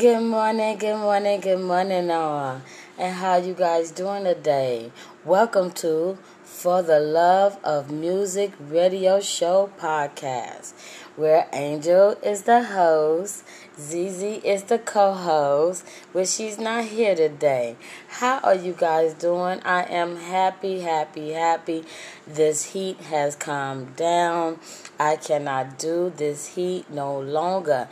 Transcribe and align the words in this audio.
Good 0.00 0.22
morning, 0.22 0.78
good 0.78 0.96
morning, 0.96 1.40
good 1.40 1.60
morning, 1.60 2.06
Noah. 2.06 2.62
And 2.96 3.16
how 3.16 3.36
you 3.36 3.52
guys 3.52 3.90
doing 3.90 4.24
today? 4.24 4.92
Welcome 5.26 5.72
to 5.72 6.16
For 6.42 6.80
the 6.80 6.98
Love 6.98 7.58
of 7.62 7.90
Music 7.90 8.52
Radio 8.58 9.20
Show 9.20 9.70
podcast, 9.78 10.72
where 11.16 11.48
Angel 11.52 12.16
is 12.22 12.44
the 12.44 12.64
host, 12.64 13.44
ZZ 13.78 14.40
is 14.42 14.62
the 14.62 14.78
co-host, 14.78 15.84
but 16.14 16.26
she's 16.26 16.58
not 16.58 16.86
here 16.86 17.14
today. 17.14 17.76
How 18.08 18.38
are 18.38 18.54
you 18.54 18.72
guys 18.72 19.12
doing? 19.12 19.60
I 19.66 19.82
am 19.82 20.16
happy, 20.16 20.80
happy, 20.80 21.32
happy. 21.32 21.84
This 22.26 22.72
heat 22.72 22.98
has 23.02 23.36
calmed 23.36 23.96
down. 23.96 24.60
I 24.98 25.16
cannot 25.16 25.78
do 25.78 26.10
this 26.16 26.54
heat 26.54 26.88
no 26.88 27.20
longer. 27.20 27.86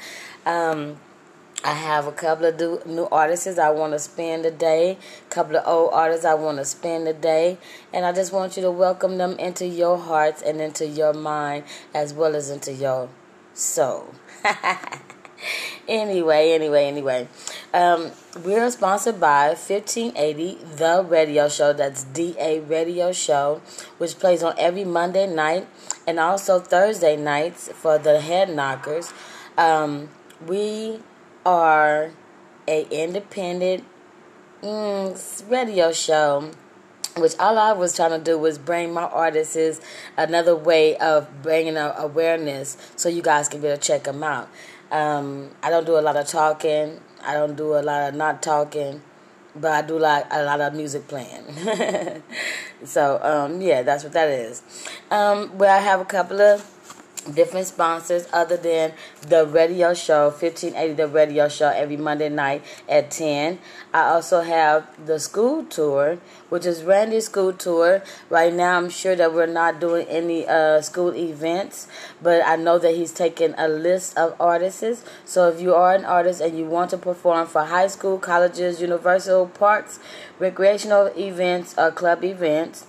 Um, 0.47 0.97
I 1.65 1.73
have 1.73 2.07
a 2.07 2.13
couple 2.13 2.47
of 2.47 2.87
new, 2.87 3.09
artists 3.11 3.59
I 3.59 3.71
want 3.71 3.93
to 3.93 3.99
spend 3.99 4.45
the 4.45 4.51
day, 4.51 4.97
a 5.27 5.29
couple 5.29 5.57
of 5.57 5.67
old 5.67 5.91
artists 5.93 6.25
I 6.25 6.35
want 6.35 6.59
to 6.59 6.65
spend 6.65 7.07
the 7.07 7.13
day, 7.13 7.59
and 7.93 8.07
I 8.07 8.13
just 8.13 8.33
want 8.33 8.57
you 8.57 8.63
to 8.63 8.71
welcome 8.71 9.19
them 9.19 9.37
into 9.39 9.67
your 9.67 9.99
hearts 9.99 10.41
and 10.41 10.61
into 10.61 10.87
your 10.87 11.13
mind 11.13 11.65
as 11.93 12.15
well 12.15 12.37
as 12.37 12.49
into 12.49 12.73
your 12.73 13.09
soul. 13.55 14.15
anyway, 15.89 16.53
anyway, 16.53 16.85
anyway. 16.85 17.27
Um, 17.75 18.13
we're 18.45 18.71
sponsored 18.71 19.19
by 19.19 19.49
1580 19.49 20.59
The 20.77 21.05
Radio 21.09 21.49
Show. 21.49 21.73
That's 21.73 22.05
DA 22.05 22.61
Radio 22.61 23.11
Show, 23.11 23.61
which 23.99 24.19
plays 24.21 24.45
on 24.45 24.55
every 24.59 24.85
Monday 24.85 25.27
night 25.27 25.67
and 26.07 26.21
also 26.21 26.61
Thursday 26.61 27.17
nights 27.17 27.69
for 27.73 27.99
the 27.99 28.21
Head 28.21 28.55
Knockers. 28.55 29.13
Um, 29.57 30.11
we 30.47 31.01
are 31.49 32.11
a 32.69 32.87
independent 32.91 33.83
mm, 34.63 35.51
radio 35.51 35.91
show 35.91 36.51
which 37.17 37.33
all 37.41 37.59
I 37.59 37.73
was 37.73 37.97
trying 37.97 38.11
to 38.11 38.19
do 38.19 38.39
was 38.39 38.59
bring 38.59 38.93
my 38.93 39.05
artists 39.05 39.81
another 40.17 40.55
way 40.55 40.97
of 40.99 41.43
bringing 41.43 41.77
awareness 41.77 42.77
so 42.97 43.09
you 43.09 43.23
guys 43.23 43.49
can 43.49 43.61
be 43.61 43.67
able 43.67 43.79
to 43.79 43.83
check 43.83 44.05
them 44.05 44.23
out. 44.23 44.49
Um, 44.93 45.51
I 45.63 45.71
don't 45.71 45.85
do 45.85 45.99
a 45.99 46.03
lot 46.03 46.17
of 46.17 46.29
talking. 46.29 47.01
I 47.25 47.33
don't 47.33 47.57
do 47.57 47.75
a 47.75 47.83
lot 47.83 48.09
of 48.09 48.15
not 48.15 48.41
talking, 48.43 49.03
but 49.57 49.73
I 49.73 49.83
do 49.83 49.99
like 49.99 50.27
a 50.31 50.45
lot 50.45 50.61
of 50.61 50.75
music 50.75 51.09
playing. 51.09 51.43
so 52.85 53.21
um, 53.23 53.61
yeah, 53.61 53.83
that's 53.83 54.05
what 54.05 54.13
that 54.13 54.29
is. 54.29 54.63
Um, 55.11 55.49
where 55.59 55.75
I 55.75 55.79
have 55.79 56.01
a 56.01 56.05
couple 56.05 56.41
of 56.41 56.63
different 57.35 57.67
sponsors 57.67 58.27
other 58.33 58.57
than 58.57 58.93
the 59.23 59.47
radio 59.47 59.95
show 59.95 60.31
1580 60.31 60.95
the 60.95 61.09
radio 61.09 61.49
show 61.49 61.69
every 61.69 61.97
monday 61.97 62.29
night 62.29 62.63
at 62.89 63.11
10 63.11 63.59
i 63.93 64.01
also 64.03 64.41
have 64.43 64.87
the 65.07 65.19
school 65.19 65.65
tour 65.65 66.19
which 66.49 66.65
is 66.65 66.83
randy's 66.83 67.27
school 67.27 67.53
tour. 67.53 68.03
Right 68.31 68.53
now 68.53 68.79
i'm 68.79 68.89
sure 68.89 69.15
that 69.17 69.35
we're 69.35 69.47
not 69.47 69.81
doing 69.81 70.07
any 70.09 70.47
uh, 70.47 70.81
school 70.81 71.15
events 71.15 71.89
but 72.23 72.43
i 72.47 72.57
know 72.57 72.79
that 72.79 72.95
he's 72.95 73.13
taking 73.13 73.55
a 73.59 73.69
list 73.69 74.17
of 74.17 74.35
artists. 74.41 75.05
So 75.25 75.49
if 75.49 75.61
you 75.61 75.75
are 75.75 75.95
an 75.95 76.05
artist 76.05 76.41
and 76.41 76.57
you 76.57 76.65
want 76.65 76.91
to 76.91 76.99
perform 76.99 77.47
for 77.47 77.65
high 77.65 77.89
school 77.89 78.19
colleges 78.19 78.81
universal 78.81 79.47
parks 79.47 80.01
recreational 80.39 81.07
events 81.19 81.75
or 81.77 81.91
club 81.91 82.25
events 82.25 82.87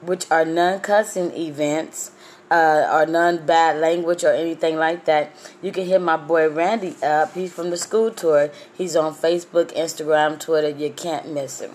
which 0.00 0.30
are 0.30 0.44
non-cussing 0.44 1.32
events 1.36 2.11
uh, 2.52 2.86
or 2.92 3.06
none 3.06 3.46
bad 3.46 3.80
language 3.80 4.22
or 4.24 4.32
anything 4.32 4.76
like 4.76 5.06
that, 5.06 5.32
you 5.62 5.72
can 5.72 5.86
hit 5.86 6.02
my 6.02 6.18
boy 6.18 6.50
Randy 6.50 6.94
up. 7.02 7.32
He's 7.32 7.50
from 7.50 7.70
the 7.70 7.78
school 7.78 8.10
tour. 8.10 8.50
He's 8.76 8.94
on 8.94 9.14
Facebook, 9.14 9.74
Instagram, 9.74 10.38
Twitter. 10.38 10.68
You 10.68 10.90
can't 10.90 11.32
miss 11.32 11.60
him. 11.60 11.72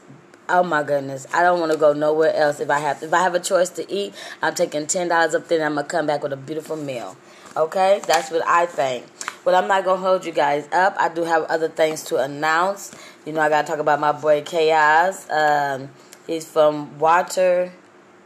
Oh 0.49 0.63
my 0.63 0.85
goodness, 0.85 1.27
I 1.35 1.43
don't 1.43 1.59
want 1.59 1.73
to 1.73 1.79
go 1.79 1.93
nowhere 1.93 2.33
else. 2.33 2.61
If 2.61 2.71
I 2.71 2.79
have, 2.79 3.03
if 3.03 3.13
I 3.13 3.21
have 3.21 3.35
a 3.35 3.41
choice 3.41 3.69
to 3.71 3.93
eat, 3.93 4.15
I'm 4.41 4.55
taking 4.55 4.87
ten 4.87 5.09
dollars 5.09 5.35
up 5.35 5.49
there, 5.49 5.59
and 5.59 5.67
I'm 5.67 5.75
gonna 5.75 5.89
come 5.89 6.07
back 6.07 6.23
with 6.23 6.33
a 6.33 6.37
beautiful 6.37 6.77
meal. 6.77 7.17
Okay, 7.57 8.01
that's 8.07 8.31
what 8.31 8.47
I 8.47 8.67
think. 8.67 9.07
But 9.45 9.57
I'm 9.57 9.67
not 9.67 9.85
gonna 9.85 10.01
hold 10.01 10.25
you 10.25 10.31
guys 10.31 10.69
up. 10.73 10.95
I 11.01 11.09
do 11.09 11.25
have 11.25 11.43
other 11.45 11.69
things 11.69 12.05
to 12.05 12.19
announce. 12.19 12.95
You 13.25 13.33
know, 13.33 13.41
I 13.41 13.49
gotta 13.49 13.67
talk 13.67 13.81
about 13.81 13.99
my 13.99 14.13
boy 14.13 14.43
Kaos. 14.43 15.29
Um, 15.31 15.89
he's 16.29 16.49
from 16.49 16.97
Water. 17.01 17.73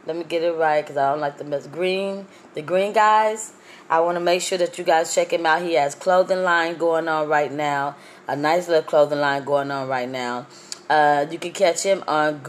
Let 0.05 0.15
me 0.15 0.23
get 0.23 0.41
it 0.41 0.53
right 0.53 0.81
because 0.81 0.97
I 0.97 1.11
don't 1.11 1.19
like 1.19 1.37
the 1.37 1.43
mess. 1.43 1.67
Green, 1.67 2.25
the 2.55 2.61
Green 2.61 2.91
guys. 2.91 3.53
I 3.89 3.99
want 3.99 4.15
to 4.15 4.19
make 4.19 4.41
sure 4.41 4.57
that 4.57 4.77
you 4.77 4.83
guys 4.83 5.13
check 5.13 5.31
him 5.31 5.45
out. 5.45 5.61
He 5.61 5.73
has 5.73 5.95
clothing 5.95 6.43
line 6.43 6.77
going 6.77 7.07
on 7.07 7.27
right 7.27 7.51
now. 7.51 7.95
A 8.27 8.35
nice 8.35 8.67
little 8.67 8.83
clothing 8.83 9.19
line 9.19 9.43
going 9.43 9.69
on 9.69 9.87
right 9.87 10.09
now. 10.09 10.47
Uh, 10.89 11.25
you 11.29 11.37
can 11.37 11.51
catch 11.51 11.83
him 11.83 12.03
on 12.07 12.41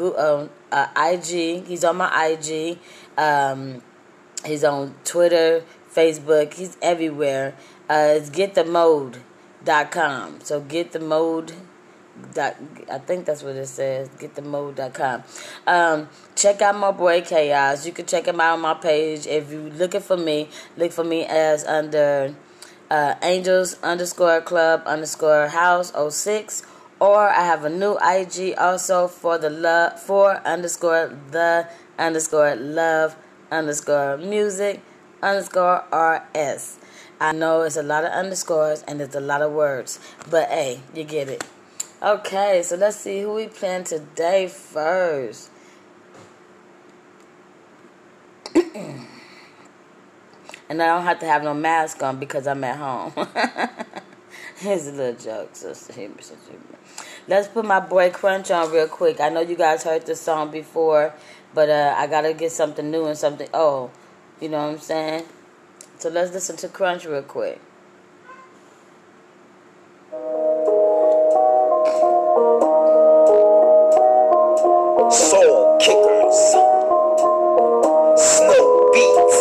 uh, 0.72 0.86
IG. 0.96 1.66
He's 1.66 1.84
on 1.84 1.96
my 1.96 2.26
IG. 2.26 2.78
Um, 3.18 3.82
he's 4.44 4.64
on 4.64 4.94
Twitter, 5.04 5.62
Facebook. 5.94 6.54
He's 6.54 6.76
everywhere. 6.80 7.54
Uh, 7.88 8.14
it's 8.16 8.30
getthemode.com. 8.30 10.40
So 10.42 10.60
get 10.60 10.92
the 10.92 11.00
mode. 11.00 11.52
Dot, 12.34 12.56
I 12.90 12.98
think 12.98 13.26
that's 13.26 13.42
what 13.42 13.56
it 13.56 13.66
says. 13.66 14.08
Getthemode.com. 14.10 15.22
Um, 15.66 16.08
check 16.36 16.60
out 16.60 16.76
my 16.76 16.90
boy 16.90 17.22
Kaos. 17.22 17.86
You 17.86 17.92
can 17.92 18.06
check 18.06 18.26
him 18.26 18.40
out 18.40 18.54
on 18.54 18.60
my 18.60 18.74
page. 18.74 19.26
If 19.26 19.50
you're 19.50 19.70
looking 19.70 20.02
for 20.02 20.16
me, 20.16 20.48
look 20.76 20.92
for 20.92 21.04
me 21.04 21.24
as 21.24 21.64
under 21.64 22.34
uh, 22.90 23.14
Angels 23.22 23.78
underscore 23.82 24.42
Club 24.42 24.82
underscore 24.84 25.48
House 25.48 25.92
06 25.94 26.62
or 27.00 27.30
I 27.30 27.44
have 27.44 27.64
a 27.64 27.70
new 27.70 27.96
IG 27.96 28.54
also 28.58 29.08
for 29.08 29.36
the 29.36 29.50
love 29.50 29.98
for 29.98 30.36
underscore 30.46 31.18
the 31.30 31.68
underscore 31.98 32.54
love 32.54 33.16
underscore 33.50 34.18
music 34.18 34.82
underscore 35.22 35.84
RS. 35.92 36.78
I 37.20 37.32
know 37.32 37.62
it's 37.62 37.76
a 37.76 37.82
lot 37.82 38.04
of 38.04 38.12
underscores 38.12 38.82
and 38.82 39.00
it's 39.00 39.14
a 39.14 39.20
lot 39.20 39.42
of 39.42 39.52
words, 39.52 39.98
but 40.30 40.48
hey, 40.48 40.80
you 40.94 41.04
get 41.04 41.28
it. 41.28 41.44
Okay, 42.02 42.64
so 42.64 42.74
let's 42.74 42.96
see 42.96 43.20
who 43.20 43.34
we 43.34 43.46
playing 43.46 43.84
today 43.84 44.48
first. 44.48 45.52
and 48.56 49.06
I 50.68 50.86
don't 50.86 51.04
have 51.04 51.20
to 51.20 51.26
have 51.26 51.44
no 51.44 51.54
mask 51.54 52.02
on 52.02 52.18
because 52.18 52.48
I'm 52.48 52.64
at 52.64 52.76
home. 52.76 53.12
Here's 54.56 54.88
a 54.88 54.90
little 54.90 55.14
joke, 55.14 55.54
sister. 55.54 55.94
Let's 57.28 57.46
put 57.46 57.64
my 57.64 57.78
boy 57.78 58.10
Crunch 58.10 58.50
on 58.50 58.72
real 58.72 58.88
quick. 58.88 59.20
I 59.20 59.28
know 59.28 59.40
you 59.40 59.54
guys 59.54 59.84
heard 59.84 60.04
this 60.04 60.20
song 60.20 60.50
before, 60.50 61.14
but 61.54 61.70
uh, 61.70 61.94
I 61.96 62.08
gotta 62.08 62.34
get 62.34 62.50
something 62.50 62.90
new 62.90 63.06
and 63.06 63.16
something. 63.16 63.48
Oh, 63.54 63.92
you 64.40 64.48
know 64.48 64.58
what 64.66 64.72
I'm 64.72 64.80
saying? 64.80 65.24
So 65.98 66.08
let's 66.08 66.32
listen 66.32 66.56
to 66.56 66.68
Crunch 66.68 67.04
real 67.04 67.22
quick. 67.22 67.60
Kickers, 75.82 76.38
snow 78.14 78.62
beats. 78.94 79.40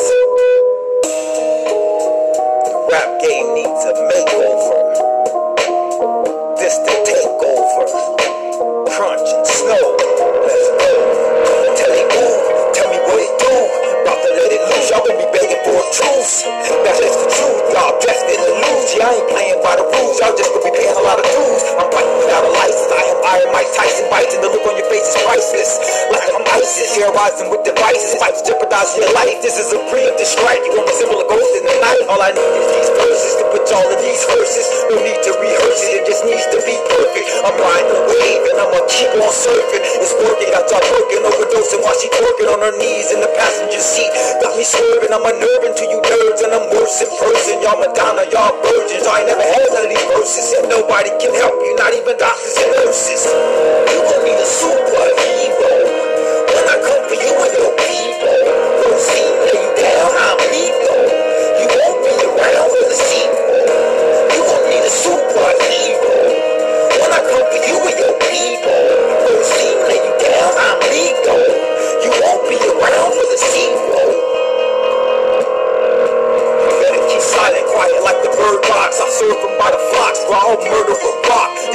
The 2.66 2.74
rap 2.90 3.10
game 3.22 3.54
needs 3.54 3.84
a 3.86 3.94
makeover. 4.10 4.74
This 6.58 6.78
the 6.82 6.96
takeover. 7.06 7.86
Crunch 8.90 9.30
and 9.30 9.46
snow. 9.46 9.86
Let's 10.50 10.68
go. 10.82 10.92
Tell 11.78 11.94
it 11.94 12.10
move. 12.10 12.42
Tell 12.74 12.90
me 12.90 12.98
what 13.06 13.22
it 13.22 13.34
do. 13.38 13.54
About 14.02 14.18
to 14.26 14.30
let 14.34 14.50
it 14.52 14.62
loose. 14.66 14.90
Y'all 14.90 15.06
gonna 15.06 15.22
be 15.22 15.30
begging 15.38 15.62
for 15.62 15.78
a 15.78 15.86
truce. 15.94 16.42
That's 16.82 17.00
just 17.06 17.18
the 17.22 17.30
truth. 17.38 17.70
Y'all 17.70 18.02
dressed 18.02 18.26
in. 18.26 18.42
Yeah, 18.98 19.08
I 19.08 19.14
ain't 19.14 19.31
by 19.62 19.78
the 19.78 19.86
rules. 19.86 20.18
Y'all 20.22 20.34
just 20.34 20.50
gonna 20.54 20.66
be 20.66 20.74
paying 20.74 20.94
a 20.94 21.06
lot 21.06 21.18
of 21.22 21.26
dues. 21.26 21.64
I'm 21.78 21.90
fighting 21.90 22.18
without 22.18 22.44
a 22.46 22.52
license. 22.52 22.92
I 22.92 23.04
am 23.14 23.18
Iron 23.22 23.50
Mike 23.54 23.72
Tyson 23.74 24.06
bites, 24.10 24.34
and 24.34 24.42
the 24.44 24.50
look 24.50 24.66
on 24.66 24.76
your 24.78 24.90
face 24.90 25.06
is 25.06 25.18
priceless. 25.24 25.72
Like 26.12 26.28
I'm 26.30 26.46
ISIS, 26.58 26.98
terrorizing 26.98 27.50
with 27.50 27.64
devices. 27.64 28.18
Fights 28.20 28.42
jeopardize 28.44 28.92
your 28.98 29.10
life. 29.16 29.40
This 29.42 29.58
is 29.58 29.72
a 29.74 29.80
preemptive 29.88 30.30
strike. 30.30 30.62
You 30.66 30.76
won't 30.76 30.90
resemble 30.90 31.22
a 31.22 31.28
ghost 31.30 31.52
in 31.58 31.64
the 31.66 31.78
night. 31.80 32.02
All 32.12 32.22
I 32.22 32.34
need 32.36 32.54
is 32.60 32.68
these 32.70 32.92
verses 32.98 33.34
to 33.40 33.44
put 33.54 33.64
y'all 33.70 33.88
in 33.88 34.00
these 34.04 34.24
verses. 34.28 34.66
No 34.92 35.00
need 35.00 35.22
to 35.24 35.32
rehearse 35.38 35.82
it. 35.88 36.02
It 36.02 36.04
just 36.10 36.26
needs 36.26 36.46
to 36.52 36.60
be 36.66 36.76
perfect. 36.92 37.28
I'm 37.46 37.56
riding 37.56 37.90
the 37.90 38.04
wave, 38.12 38.44
and 38.52 38.58
I'ma 38.66 38.80
keep 38.86 38.91
on 42.62 42.74
her 42.74 42.78
knees 42.78 43.12
in 43.12 43.20
the 43.20 43.32
passenger 43.34 43.82
seat. 43.82 44.14
Got 44.42 44.56
me 44.56 44.64
swerving. 44.64 45.10
I'm 45.10 45.26
unnerving 45.26 45.74
to 45.74 45.86
you 45.90 45.98
nerds, 45.98 46.46
and 46.46 46.54
I'm 46.54 46.70
worse 46.70 47.02
in 47.02 47.10
person. 47.18 47.62
Y'all 47.62 47.80
Madonna, 47.82 48.30
y'all 48.30 48.54
virgins. 48.62 49.06
I 49.10 49.26
ain't 49.26 49.28
never 49.28 49.42
had 49.42 49.68
none 49.74 49.86
of 49.86 49.90
these 49.90 50.06
verses, 50.14 50.54
and 50.62 50.70
nobody 50.70 51.10
can 51.18 51.34
help 51.34 51.58
you, 51.58 51.76
not 51.76 51.94
even 51.94 52.18
doctors 52.18 52.58
and 52.62 52.72
nurses. 52.78 53.26
You 53.26 54.00
gon' 54.06 54.24
need 54.24 54.38
a 54.38 54.46
superhero 54.46 55.31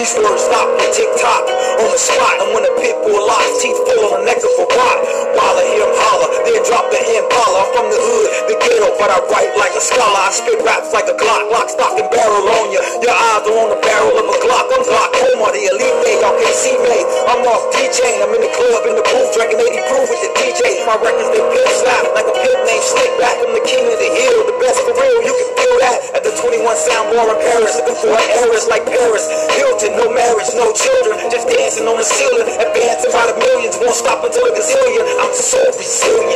These 0.06 0.22
stop 0.38 0.70
on 0.70 0.94
TikTok 0.94 1.42
on 1.82 1.90
the 1.90 1.98
spot. 1.98 2.38
And 2.38 2.54
when 2.54 2.62
a 2.62 2.70
pit 2.78 2.94
bull 3.02 3.26
locks, 3.26 3.58
teeth 3.58 3.74
full 3.74 4.14
on 4.14 4.22
the 4.22 4.30
neck 4.30 4.38
of 4.38 4.54
a 4.54 4.66
rock. 4.70 4.98
While 5.34 5.58
I 5.58 5.66
hear 5.66 5.82
him 5.82 5.94
holler, 5.98 6.35
then 6.54 6.62
drop 6.62 6.86
the 6.94 7.00
impala. 7.02 7.66
I'm 7.66 7.70
from 7.74 7.86
the 7.90 7.98
hood, 7.98 8.28
the 8.46 8.56
ghetto, 8.62 8.88
but 8.98 9.10
I 9.10 9.18
write 9.26 9.52
like 9.58 9.74
a 9.74 9.82
scholar. 9.82 10.20
I 10.22 10.30
spit 10.30 10.62
raps 10.62 10.94
like 10.94 11.10
a 11.10 11.16
Glock, 11.16 11.50
lock, 11.50 11.68
stock, 11.68 11.98
and 11.98 12.08
barrel 12.12 12.46
on 12.46 12.70
ya. 12.70 12.80
Your 13.02 13.16
eyes 13.16 13.44
are 13.46 13.58
on 13.58 13.68
the 13.72 13.80
barrel 13.82 14.14
of 14.14 14.26
a 14.30 14.36
Glock. 14.38 14.66
I'm 14.70 14.82
glaucoma, 14.84 15.48
the 15.50 15.62
elite, 15.72 15.98
day, 16.06 16.16
y'all 16.22 16.36
can't 16.36 16.56
see 16.56 16.76
me. 16.78 16.98
I'm 17.26 17.42
off 17.50 17.72
DJ, 17.74 18.22
I'm 18.22 18.30
in 18.30 18.42
the 18.42 18.52
club, 18.54 18.82
in 18.86 18.94
the 18.94 19.04
booth, 19.04 19.30
drinking 19.34 19.58
80 19.58 19.90
proof 19.90 20.06
with 20.06 20.22
the 20.22 20.30
DJ. 20.38 20.86
My 20.86 20.94
records, 21.02 21.30
they 21.34 21.42
pimp 21.42 21.72
slap 21.74 22.04
like 22.14 22.28
a 22.30 22.34
pimp 22.36 22.60
named 22.62 22.84
Slick 22.86 23.12
Back. 23.18 23.36
I'm 23.42 23.52
the 23.52 23.64
king 23.66 23.82
of 23.82 23.98
the 23.98 24.10
hill, 24.12 24.38
the 24.46 24.56
best 24.62 24.78
for 24.86 24.94
real. 24.94 25.18
You 25.26 25.34
can 25.34 25.50
feel 25.58 25.76
that 25.82 25.98
at 26.16 26.22
the 26.22 26.32
21 26.38 26.62
Sound 26.76 27.10
Bar 27.10 27.26
in 27.34 27.38
Paris. 27.42 27.74
Looking 27.80 27.98
for 27.98 28.12
an 28.14 28.26
heiress 28.38 28.66
like 28.70 28.84
Paris. 28.86 29.24
Hilton, 29.56 29.92
no 29.98 30.12
marriage, 30.12 30.50
no 30.54 30.70
children. 30.70 31.18
Just 31.32 31.48
dancing 31.48 31.88
on 31.88 31.96
the 31.98 32.06
ceiling. 32.06 32.46
Advancing 32.46 33.12
by 33.12 33.24
the 33.26 33.36
millions. 33.40 33.76
Won't 33.80 33.96
stop 33.96 34.22
until 34.22 34.46
a 34.46 34.52
gazillion. 34.54 35.04
I'm 35.20 35.34
so 35.34 35.60
resilient. 35.74 36.35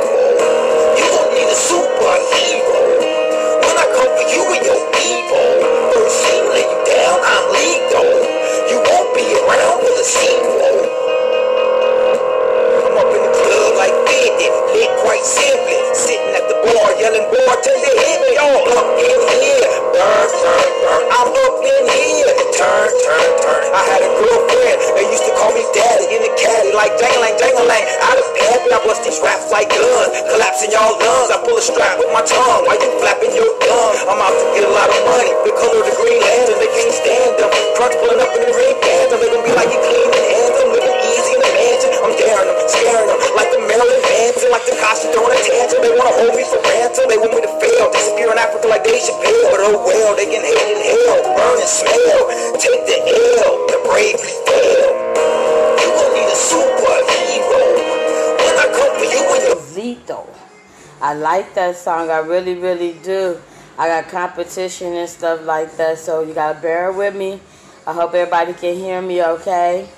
like 61.41 61.55
that 61.55 61.75
song. 61.75 62.11
I 62.11 62.19
really, 62.19 62.53
really 62.53 62.93
do. 63.03 63.39
I 63.77 63.87
got 63.87 64.09
competition 64.09 64.93
and 64.93 65.09
stuff 65.09 65.43
like 65.43 65.75
that, 65.77 65.97
so 65.97 66.21
you 66.21 66.35
gotta 66.35 66.59
bear 66.61 66.91
with 66.91 67.15
me. 67.15 67.39
I 67.87 67.93
hope 67.93 68.13
everybody 68.13 68.53
can 68.53 68.75
hear 68.75 69.01
me 69.01 69.23
okay. 69.23 69.89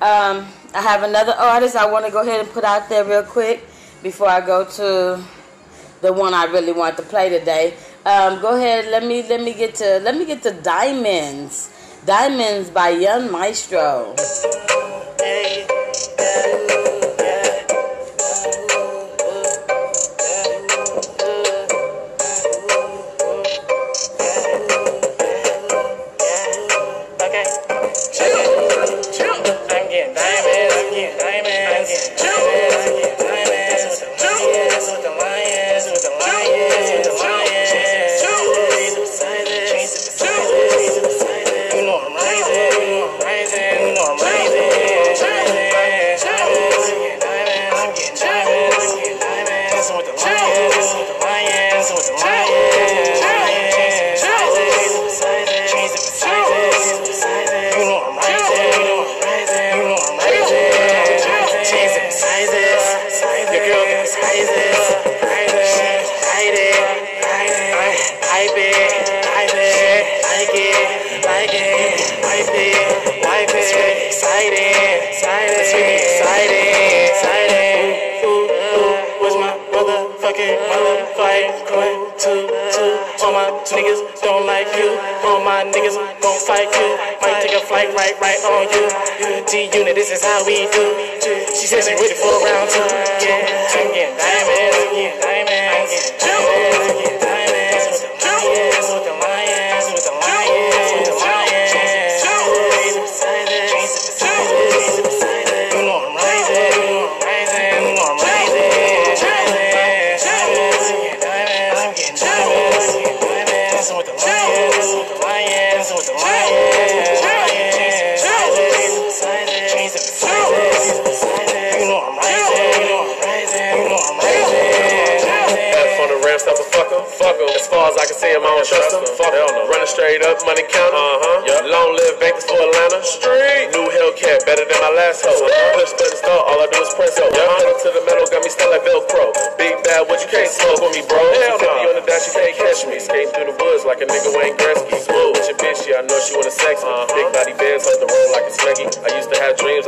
Um, 0.00 0.46
I 0.72 0.80
have 0.80 1.02
another 1.02 1.32
artist 1.32 1.74
I 1.74 1.90
want 1.90 2.06
to 2.06 2.12
go 2.12 2.22
ahead 2.22 2.38
and 2.38 2.48
put 2.50 2.62
out 2.62 2.88
there 2.88 3.04
real 3.04 3.24
quick 3.24 3.66
before 4.00 4.28
I 4.28 4.40
go 4.40 4.64
to 4.64 5.24
the 6.02 6.12
one 6.12 6.34
I 6.34 6.44
really 6.44 6.72
want 6.72 6.96
to 6.98 7.02
play 7.02 7.30
today. 7.30 7.74
Um, 8.06 8.40
go 8.40 8.54
ahead, 8.54 8.86
let 8.92 9.04
me 9.04 9.26
let 9.28 9.42
me 9.42 9.54
get 9.54 9.74
to 9.76 9.98
let 10.04 10.16
me 10.16 10.24
get 10.24 10.42
to 10.44 10.52
Diamonds. 10.52 11.74
Diamonds 12.06 12.70
by 12.70 12.90
Young 12.90 13.28
Maestro. 13.32 14.14
Okay. 15.18 15.66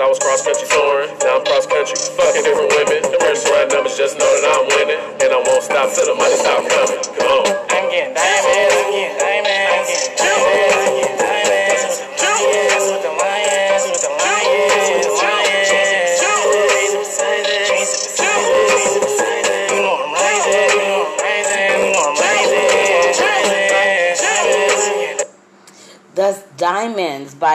I 0.00 0.08
was 0.08 0.18
cross 0.18 0.40
country 0.40 0.66
touring. 0.66 1.12
Now 1.20 1.36
I'm 1.36 1.44
cross 1.44 1.66
country, 1.66 1.96
fucking 2.16 2.42
different 2.42 2.72
women. 2.72 3.04
The 3.04 3.18
rest 3.20 3.46
right 3.48 3.68
numbers, 3.68 3.98
just 3.98 4.16
know 4.16 4.24
that 4.24 4.48
I'm 4.48 4.66
winning. 4.72 5.02
And 5.20 5.28
I 5.28 5.36
won't 5.44 5.62
stop 5.62 5.92
till 5.92 6.06
the 6.08 6.14
money 6.16 6.36
stop 6.36 6.64
coming. 6.72 7.04
Come 7.20 7.28
on. 7.28 7.59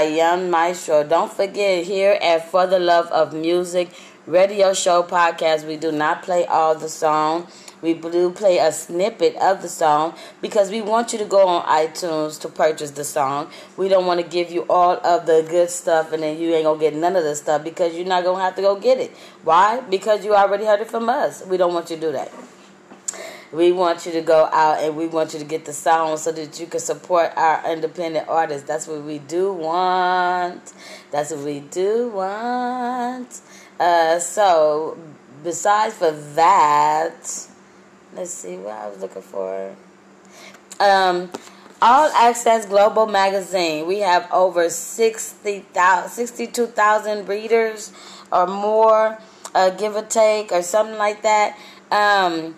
Young 0.07 0.49
Maestro. 0.49 1.03
Don't 1.03 1.31
forget, 1.31 1.85
here 1.85 2.17
at 2.21 2.49
For 2.49 2.67
the 2.67 2.79
Love 2.79 3.07
of 3.07 3.33
Music 3.33 3.89
radio 4.27 4.73
show 4.73 5.03
podcast, 5.03 5.67
we 5.67 5.77
do 5.77 5.91
not 5.91 6.23
play 6.23 6.45
all 6.45 6.75
the 6.75 6.89
song. 6.89 7.47
We 7.81 7.93
do 7.93 8.31
play 8.31 8.57
a 8.57 8.71
snippet 8.71 9.35
of 9.35 9.61
the 9.61 9.69
song 9.69 10.15
because 10.41 10.71
we 10.71 10.81
want 10.81 11.13
you 11.13 11.19
to 11.19 11.25
go 11.25 11.47
on 11.47 11.65
iTunes 11.67 12.39
to 12.41 12.49
purchase 12.49 12.91
the 12.91 13.03
song. 13.03 13.49
We 13.77 13.89
don't 13.89 14.05
want 14.05 14.19
to 14.21 14.27
give 14.27 14.51
you 14.51 14.65
all 14.69 14.93
of 15.05 15.25
the 15.25 15.45
good 15.47 15.69
stuff 15.69 16.11
and 16.11 16.23
then 16.23 16.39
you 16.39 16.53
ain't 16.55 16.65
to 16.65 16.79
get 16.79 16.95
none 16.95 17.15
of 17.15 17.23
the 17.23 17.35
stuff 17.35 17.63
because 17.63 17.95
you're 17.95 18.07
not 18.07 18.23
to 18.23 18.35
have 18.35 18.55
to 18.55 18.61
go 18.61 18.79
get 18.79 18.97
it. 18.99 19.11
Why? 19.43 19.81
Because 19.81 20.25
you 20.25 20.33
already 20.33 20.65
heard 20.65 20.79
it 20.79 20.89
from 20.89 21.09
us. 21.09 21.45
We 21.45 21.57
don't 21.57 21.73
want 21.73 21.89
you 21.89 21.97
to 21.97 22.01
do 22.01 22.11
that. 22.13 22.31
We 23.51 23.71
want 23.71 24.05
you 24.05 24.11
to 24.13 24.21
go 24.21 24.45
out 24.51 24.79
and 24.79 24.97
we 24.97 25.07
want 25.07 25.33
you 25.33 25.39
to 25.39 25.45
get 25.45 25.65
the 25.65 25.73
song 25.73 26.17
so 26.17 26.31
that 26.31 26.59
you 26.59 26.65
can 26.65 26.79
support 26.79 27.31
our 27.37 27.71
independent 27.71 28.27
artists. 28.27 28.67
That's 28.67 28.87
what 28.87 29.03
we 29.03 29.19
do 29.19 29.53
want. 29.53 30.73
That's 31.11 31.31
what 31.31 31.41
we 31.41 31.59
do 31.59 32.09
want. 32.09 33.41
Uh, 33.79 34.19
so, 34.19 34.97
besides 35.43 35.95
for 35.95 36.11
that, 36.11 37.13
let's 38.13 38.31
see 38.31 38.57
what 38.57 38.73
I 38.73 38.87
was 38.87 38.99
looking 38.99 39.21
for. 39.21 39.75
Um, 40.79 41.29
All 41.81 42.09
Access 42.09 42.65
Global 42.65 43.05
Magazine. 43.05 43.85
We 43.85 43.99
have 43.99 44.27
over 44.31 44.69
60,000 44.69 46.09
62,000 46.09 47.27
readers 47.27 47.91
or 48.31 48.47
more, 48.47 49.17
uh, 49.53 49.69
give 49.71 49.95
or 49.95 50.03
take, 50.03 50.51
or 50.51 50.61
something 50.61 50.97
like 50.97 51.21
that. 51.21 51.57
Um, 51.91 52.55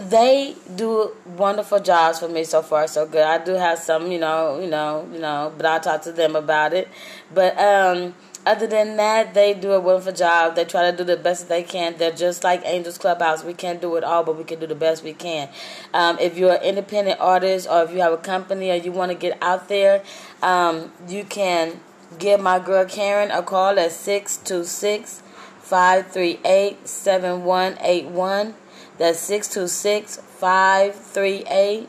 they 0.00 0.54
do 0.76 1.12
wonderful 1.36 1.80
jobs 1.80 2.18
for 2.20 2.28
me 2.28 2.44
so 2.44 2.62
far, 2.62 2.86
so 2.86 3.06
good. 3.06 3.22
I 3.22 3.42
do 3.42 3.52
have 3.52 3.78
some, 3.78 4.10
you 4.10 4.18
know, 4.18 4.58
you 4.60 4.68
know, 4.68 5.08
you 5.12 5.18
know, 5.18 5.52
but 5.56 5.66
I'll 5.66 5.80
talk 5.80 6.02
to 6.02 6.12
them 6.12 6.36
about 6.36 6.72
it. 6.72 6.88
But 7.32 7.58
um, 7.58 8.14
other 8.46 8.66
than 8.66 8.96
that, 8.96 9.34
they 9.34 9.52
do 9.52 9.72
a 9.72 9.80
wonderful 9.80 10.12
job. 10.12 10.56
They 10.56 10.64
try 10.64 10.90
to 10.90 10.96
do 10.96 11.04
the 11.04 11.16
best 11.16 11.48
they 11.48 11.62
can. 11.62 11.96
They're 11.98 12.10
just 12.10 12.42
like 12.42 12.62
Angels 12.64 12.98
Clubhouse. 12.98 13.44
We 13.44 13.52
can't 13.54 13.80
do 13.80 13.96
it 13.96 14.04
all, 14.04 14.24
but 14.24 14.38
we 14.38 14.44
can 14.44 14.58
do 14.60 14.66
the 14.66 14.74
best 14.74 15.04
we 15.04 15.12
can. 15.12 15.48
Um, 15.92 16.18
if 16.18 16.38
you're 16.38 16.54
an 16.54 16.62
independent 16.62 17.20
artist 17.20 17.68
or 17.70 17.82
if 17.82 17.92
you 17.92 17.98
have 18.00 18.12
a 18.12 18.18
company 18.18 18.70
or 18.70 18.76
you 18.76 18.92
want 18.92 19.12
to 19.12 19.18
get 19.18 19.36
out 19.42 19.68
there, 19.68 20.02
um, 20.42 20.92
you 21.08 21.24
can 21.24 21.80
give 22.18 22.40
my 22.40 22.58
girl 22.58 22.84
Karen 22.86 23.30
a 23.30 23.42
call 23.42 23.78
at 23.78 23.92
626 23.92 25.22
538 25.60 26.88
7181. 26.88 28.54
That's 29.00 29.18
626 29.20 30.18
538 30.18 31.88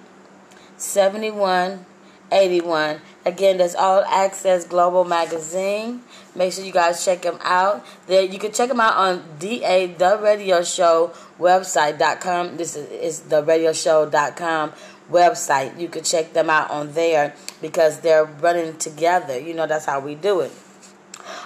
7181. 0.77 3.01
Again, 3.25 3.58
that's 3.58 3.75
All 3.75 4.01
Access 4.06 4.65
Global 4.65 5.03
Magazine. 5.03 6.03
Make 6.34 6.53
sure 6.53 6.63
you 6.63 6.72
guys 6.72 7.03
check 7.03 7.24
them 7.24 7.38
out. 7.41 7.86
There, 8.08 8.24
you 8.24 8.39
can 8.39 8.53
check 8.53 8.70
them 8.70 8.80
out 8.80 8.96
on 8.96 9.25
DA 9.39 9.88
The 9.88 10.20
Radio 10.24 10.63
Show 10.63 11.12
website.com. 11.38 12.56
This 12.56 12.77
is, 12.77 12.89
is 12.89 13.20
the 13.24 13.44
radio 13.44 13.74
show.com 13.74 14.72
website. 15.12 15.77
You 15.77 15.89
can 15.89 16.06
check 16.06 16.32
them 16.32 16.50
out 16.50 16.72
on 16.72 16.94
there 16.94 17.36
because 17.62 18.00
they're 18.00 18.24
running 18.24 18.77
together. 18.77 19.38
You 19.38 19.53
know, 19.53 19.68
that's 19.68 19.84
how 19.84 20.00
we 20.00 20.15
do 20.15 20.39
it. 20.39 20.53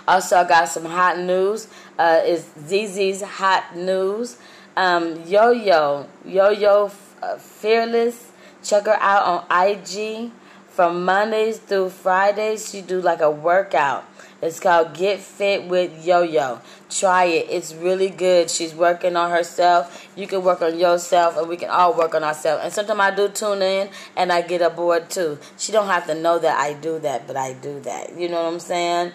Also, 0.08 0.38
I 0.38 0.48
got 0.48 0.70
some 0.70 0.86
hot 0.86 1.18
news. 1.18 1.68
Uh, 1.98 2.22
it's 2.24 2.46
ZZ's 2.68 3.24
Hot 3.24 3.76
News. 3.76 4.38
Um, 4.78 5.24
Yo 5.26 5.52
Yo, 5.52 6.08
Yo 6.26 6.50
Yo 6.50 6.92
uh, 7.22 7.38
Fearless. 7.38 8.32
Check 8.64 8.86
her 8.86 8.98
out 9.00 9.24
on 9.50 9.70
IG. 9.70 10.32
From 10.68 11.06
Mondays 11.06 11.58
through 11.60 11.92
Fridays, 11.92 12.70
she 12.70 12.82
do 12.82 13.00
like 13.00 13.22
a 13.22 13.32
workout. 13.32 14.04
It's 14.42 14.60
called 14.60 14.94
Get 14.94 15.22
Fit 15.22 15.70
with 15.70 16.06
Yo 16.06 16.24
Yo. 16.24 16.60
Try 16.90 17.26
it. 17.26 17.48
It's 17.50 17.74
really 17.74 18.10
good. 18.10 18.52
She's 18.52 18.76
working 18.76 19.16
on 19.16 19.32
herself. 19.32 20.06
You 20.18 20.28
can 20.28 20.44
work 20.44 20.62
on 20.62 20.78
yourself, 20.78 21.38
and 21.38 21.48
we 21.48 21.56
can 21.56 21.70
all 21.70 21.98
work 21.98 22.14
on 22.14 22.26
ourselves. 22.26 22.66
And 22.66 22.74
sometimes 22.74 23.00
I 23.00 23.16
do 23.16 23.30
tune 23.30 23.62
in, 23.62 23.90
and 24.18 24.34
I 24.34 24.42
get 24.42 24.62
aboard 24.62 25.10
too. 25.10 25.40
She 25.58 25.72
don't 25.72 25.88
have 25.88 26.06
to 26.08 26.14
know 26.14 26.38
that 26.40 26.60
I 26.60 26.74
do 26.74 27.00
that, 27.00 27.26
but 27.26 27.38
I 27.38 27.54
do 27.54 27.80
that. 27.80 28.20
You 28.20 28.28
know 28.28 28.44
what 28.44 28.54
I'm 28.54 28.60
saying? 28.60 29.14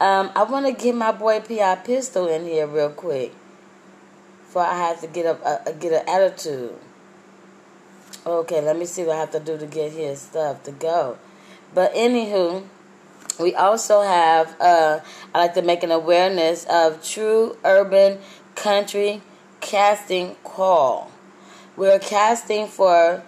Um, 0.00 0.30
I 0.36 0.42
want 0.44 0.66
to 0.66 0.72
get 0.72 0.94
my 0.94 1.12
boy 1.12 1.40
Pi 1.40 1.74
Pistol 1.76 2.28
in 2.28 2.44
here 2.44 2.66
real 2.66 2.90
quick, 2.90 3.32
before 4.48 4.62
I 4.62 4.78
have 4.78 5.02
to 5.02 5.06
get 5.06 5.26
a 5.26 5.74
get 5.78 5.92
an 5.92 6.08
attitude. 6.08 6.74
Okay, 8.24 8.62
let 8.62 8.78
me 8.78 8.86
see 8.86 9.04
what 9.04 9.16
I 9.16 9.20
have 9.20 9.30
to 9.32 9.40
do 9.40 9.58
to 9.58 9.66
get 9.66 9.92
his 9.92 10.22
stuff 10.22 10.62
to 10.62 10.72
go. 10.72 11.18
But 11.74 11.92
anywho, 11.92 12.64
we 13.38 13.54
also 13.54 14.00
have 14.00 14.58
uh, 14.58 15.00
I 15.34 15.38
like 15.38 15.52
to 15.52 15.60
make 15.60 15.82
an 15.82 15.90
awareness 15.90 16.64
of 16.64 17.06
True 17.06 17.58
Urban 17.62 18.20
Country 18.54 19.20
Casting 19.60 20.34
Call. 20.44 21.12
We're 21.76 21.98
casting 21.98 22.68
for 22.68 23.22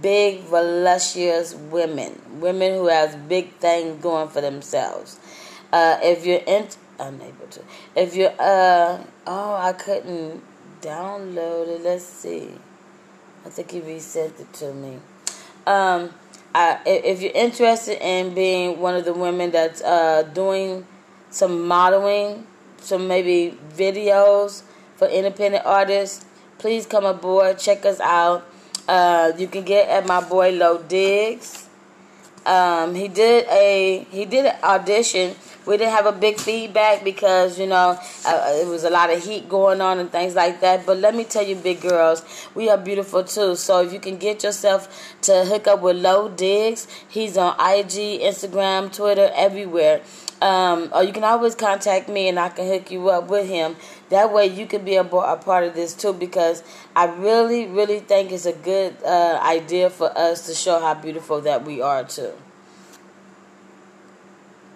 big, 0.00 0.40
voluptuous 0.40 1.54
women, 1.54 2.18
women 2.40 2.72
who 2.72 2.86
has 2.86 3.14
big 3.14 3.52
things 3.56 4.02
going 4.02 4.30
for 4.30 4.40
themselves. 4.40 5.20
Uh, 5.70 5.98
if 6.02 6.24
you're 6.24 6.42
in, 6.46 6.66
unable 6.98 7.46
to. 7.48 7.60
If 7.94 8.16
you're, 8.16 8.34
uh, 8.38 9.04
oh, 9.26 9.54
I 9.54 9.74
couldn't 9.74 10.42
download 10.82 11.68
it. 11.68 11.82
Let's 11.82 12.04
see. 12.04 12.50
I 13.46 13.48
think 13.48 13.70
he 13.70 13.80
resent 13.80 14.38
it 14.38 14.52
to 14.54 14.74
me. 14.74 14.98
Um, 15.66 16.10
I, 16.54 16.78
if 16.84 17.22
you're 17.22 17.32
interested 17.32 18.04
in 18.04 18.34
being 18.34 18.78
one 18.78 18.94
of 18.94 19.04
the 19.04 19.14
women 19.14 19.50
that's 19.50 19.80
uh, 19.80 20.22
doing 20.34 20.86
some 21.30 21.66
modeling, 21.66 22.46
some 22.78 23.08
maybe 23.08 23.56
videos 23.74 24.62
for 24.96 25.08
independent 25.08 25.64
artists, 25.64 26.26
please 26.58 26.84
come 26.84 27.06
aboard. 27.06 27.58
Check 27.58 27.86
us 27.86 28.00
out. 28.00 28.46
Uh, 28.86 29.32
you 29.38 29.46
can 29.46 29.64
get 29.64 29.88
at 29.88 30.06
my 30.06 30.20
boy 30.20 30.50
Lo 30.50 30.82
Diggs. 30.82 31.68
Um, 32.44 32.94
he 32.96 33.06
did 33.06 33.46
a 33.48 34.04
he 34.10 34.24
did 34.24 34.46
an 34.46 34.56
audition 34.64 35.36
We 35.64 35.76
didn't 35.76 35.92
have 35.92 36.06
a 36.06 36.12
big 36.12 36.38
feedback 36.38 37.04
because 37.04 37.58
you 37.58 37.66
know 37.66 37.98
uh, 38.26 38.60
it 38.60 38.66
was 38.66 38.84
a 38.84 38.90
lot 38.90 39.12
of 39.12 39.22
heat 39.22 39.48
going 39.48 39.80
on 39.80 39.98
and 39.98 40.10
things 40.10 40.34
like 40.34 40.60
that. 40.60 40.84
But 40.84 40.98
let 40.98 41.14
me 41.14 41.24
tell 41.24 41.46
you, 41.46 41.56
big 41.56 41.80
girls, 41.80 42.24
we 42.54 42.68
are 42.68 42.78
beautiful 42.78 43.22
too. 43.24 43.54
So 43.56 43.82
if 43.82 43.92
you 43.92 44.00
can 44.00 44.16
get 44.16 44.42
yourself 44.42 45.14
to 45.22 45.44
hook 45.44 45.66
up 45.68 45.80
with 45.80 45.96
Lo 45.96 46.28
Diggs, 46.28 46.88
he's 47.08 47.36
on 47.36 47.54
IG, 47.54 48.20
Instagram, 48.20 48.92
Twitter, 48.94 49.30
everywhere. 49.34 50.02
Um, 50.42 50.90
or 50.92 51.04
you 51.04 51.12
can 51.12 51.22
always 51.22 51.54
contact 51.54 52.08
me 52.08 52.28
and 52.28 52.36
I 52.36 52.48
can 52.48 52.66
hook 52.66 52.90
you 52.90 53.08
up 53.10 53.28
with 53.28 53.48
him. 53.48 53.76
That 54.08 54.32
way 54.32 54.46
you 54.46 54.66
can 54.66 54.84
be 54.84 54.96
a, 54.96 55.02
a 55.04 55.36
part 55.36 55.62
of 55.62 55.74
this 55.74 55.94
too 55.94 56.12
because 56.12 56.64
I 56.96 57.04
really, 57.04 57.66
really 57.66 58.00
think 58.00 58.32
it's 58.32 58.44
a 58.44 58.52
good 58.52 58.96
uh, 59.04 59.40
idea 59.40 59.88
for 59.88 60.10
us 60.18 60.46
to 60.46 60.54
show 60.54 60.80
how 60.80 60.94
beautiful 60.94 61.40
that 61.42 61.64
we 61.64 61.80
are 61.80 62.02
too. 62.02 62.32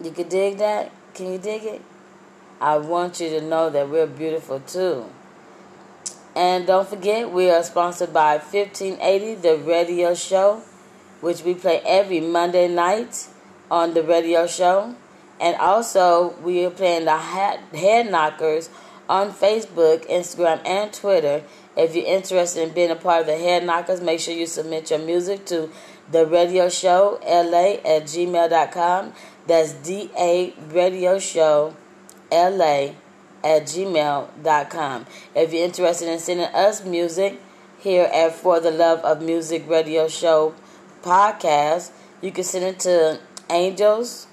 You 0.02 0.10
can 0.10 0.28
dig 0.28 0.58
that? 0.58 0.92
Can 1.14 1.32
you 1.32 1.38
dig 1.38 1.64
it? 1.64 1.82
I 2.60 2.76
want 2.78 3.20
you 3.20 3.28
to 3.30 3.40
know 3.40 3.70
that 3.70 3.88
we're 3.88 4.06
beautiful 4.06 4.60
too. 4.60 5.06
And 6.34 6.66
don't 6.66 6.86
forget, 6.86 7.32
we 7.32 7.50
are 7.50 7.62
sponsored 7.62 8.12
by 8.12 8.36
1580, 8.36 9.36
the 9.36 9.56
radio 9.56 10.14
show, 10.14 10.62
which 11.22 11.42
we 11.42 11.54
play 11.54 11.80
every 11.86 12.20
Monday 12.20 12.68
night 12.68 13.28
on 13.70 13.94
the 13.94 14.02
radio 14.02 14.46
show. 14.46 14.94
And 15.40 15.56
also, 15.56 16.34
we 16.42 16.64
are 16.66 16.70
playing 16.70 17.06
the 17.06 17.16
Head 17.16 18.10
Knockers 18.10 18.68
on 19.08 19.32
Facebook, 19.32 20.06
Instagram, 20.10 20.60
and 20.66 20.92
Twitter. 20.92 21.42
If 21.76 21.94
you're 21.94 22.06
interested 22.06 22.68
in 22.68 22.74
being 22.74 22.90
a 22.90 22.96
part 22.96 23.22
of 23.22 23.26
the 23.26 23.36
Head 23.36 23.64
Knockers, 23.64 24.00
make 24.00 24.20
sure 24.20 24.34
you 24.34 24.46
submit 24.46 24.90
your 24.90 24.98
music 24.98 25.46
to 25.46 25.70
the 26.10 26.26
radio 26.26 26.68
show 26.68 27.18
la 27.22 27.92
at 27.94 28.04
gmail.com. 28.04 29.12
That's 29.46 29.72
D 29.72 30.10
A 30.18 30.52
radio 30.70 31.18
show 31.18 31.76
la 32.30 32.90
at 33.44 33.62
gmail.com. 33.62 35.06
If 35.34 35.52
you're 35.52 35.64
interested 35.64 36.08
in 36.08 36.18
sending 36.18 36.46
us 36.46 36.84
music 36.84 37.40
here 37.78 38.10
at 38.12 38.34
For 38.34 38.60
the 38.60 38.70
Love 38.70 39.00
of 39.00 39.22
Music 39.22 39.68
Radio 39.68 40.08
Show 40.08 40.54
podcast, 41.02 41.92
you 42.20 42.32
can 42.32 42.44
send 42.44 42.64
it 42.64 42.80
to 42.80 43.20
Angels 43.50 44.26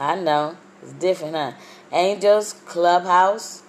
I 0.00 0.14
know. 0.16 0.56
It's 0.82 0.92
different, 0.92 1.36
huh? 1.36 1.52
Angels 1.92 2.54
Clubhouse 2.64 3.62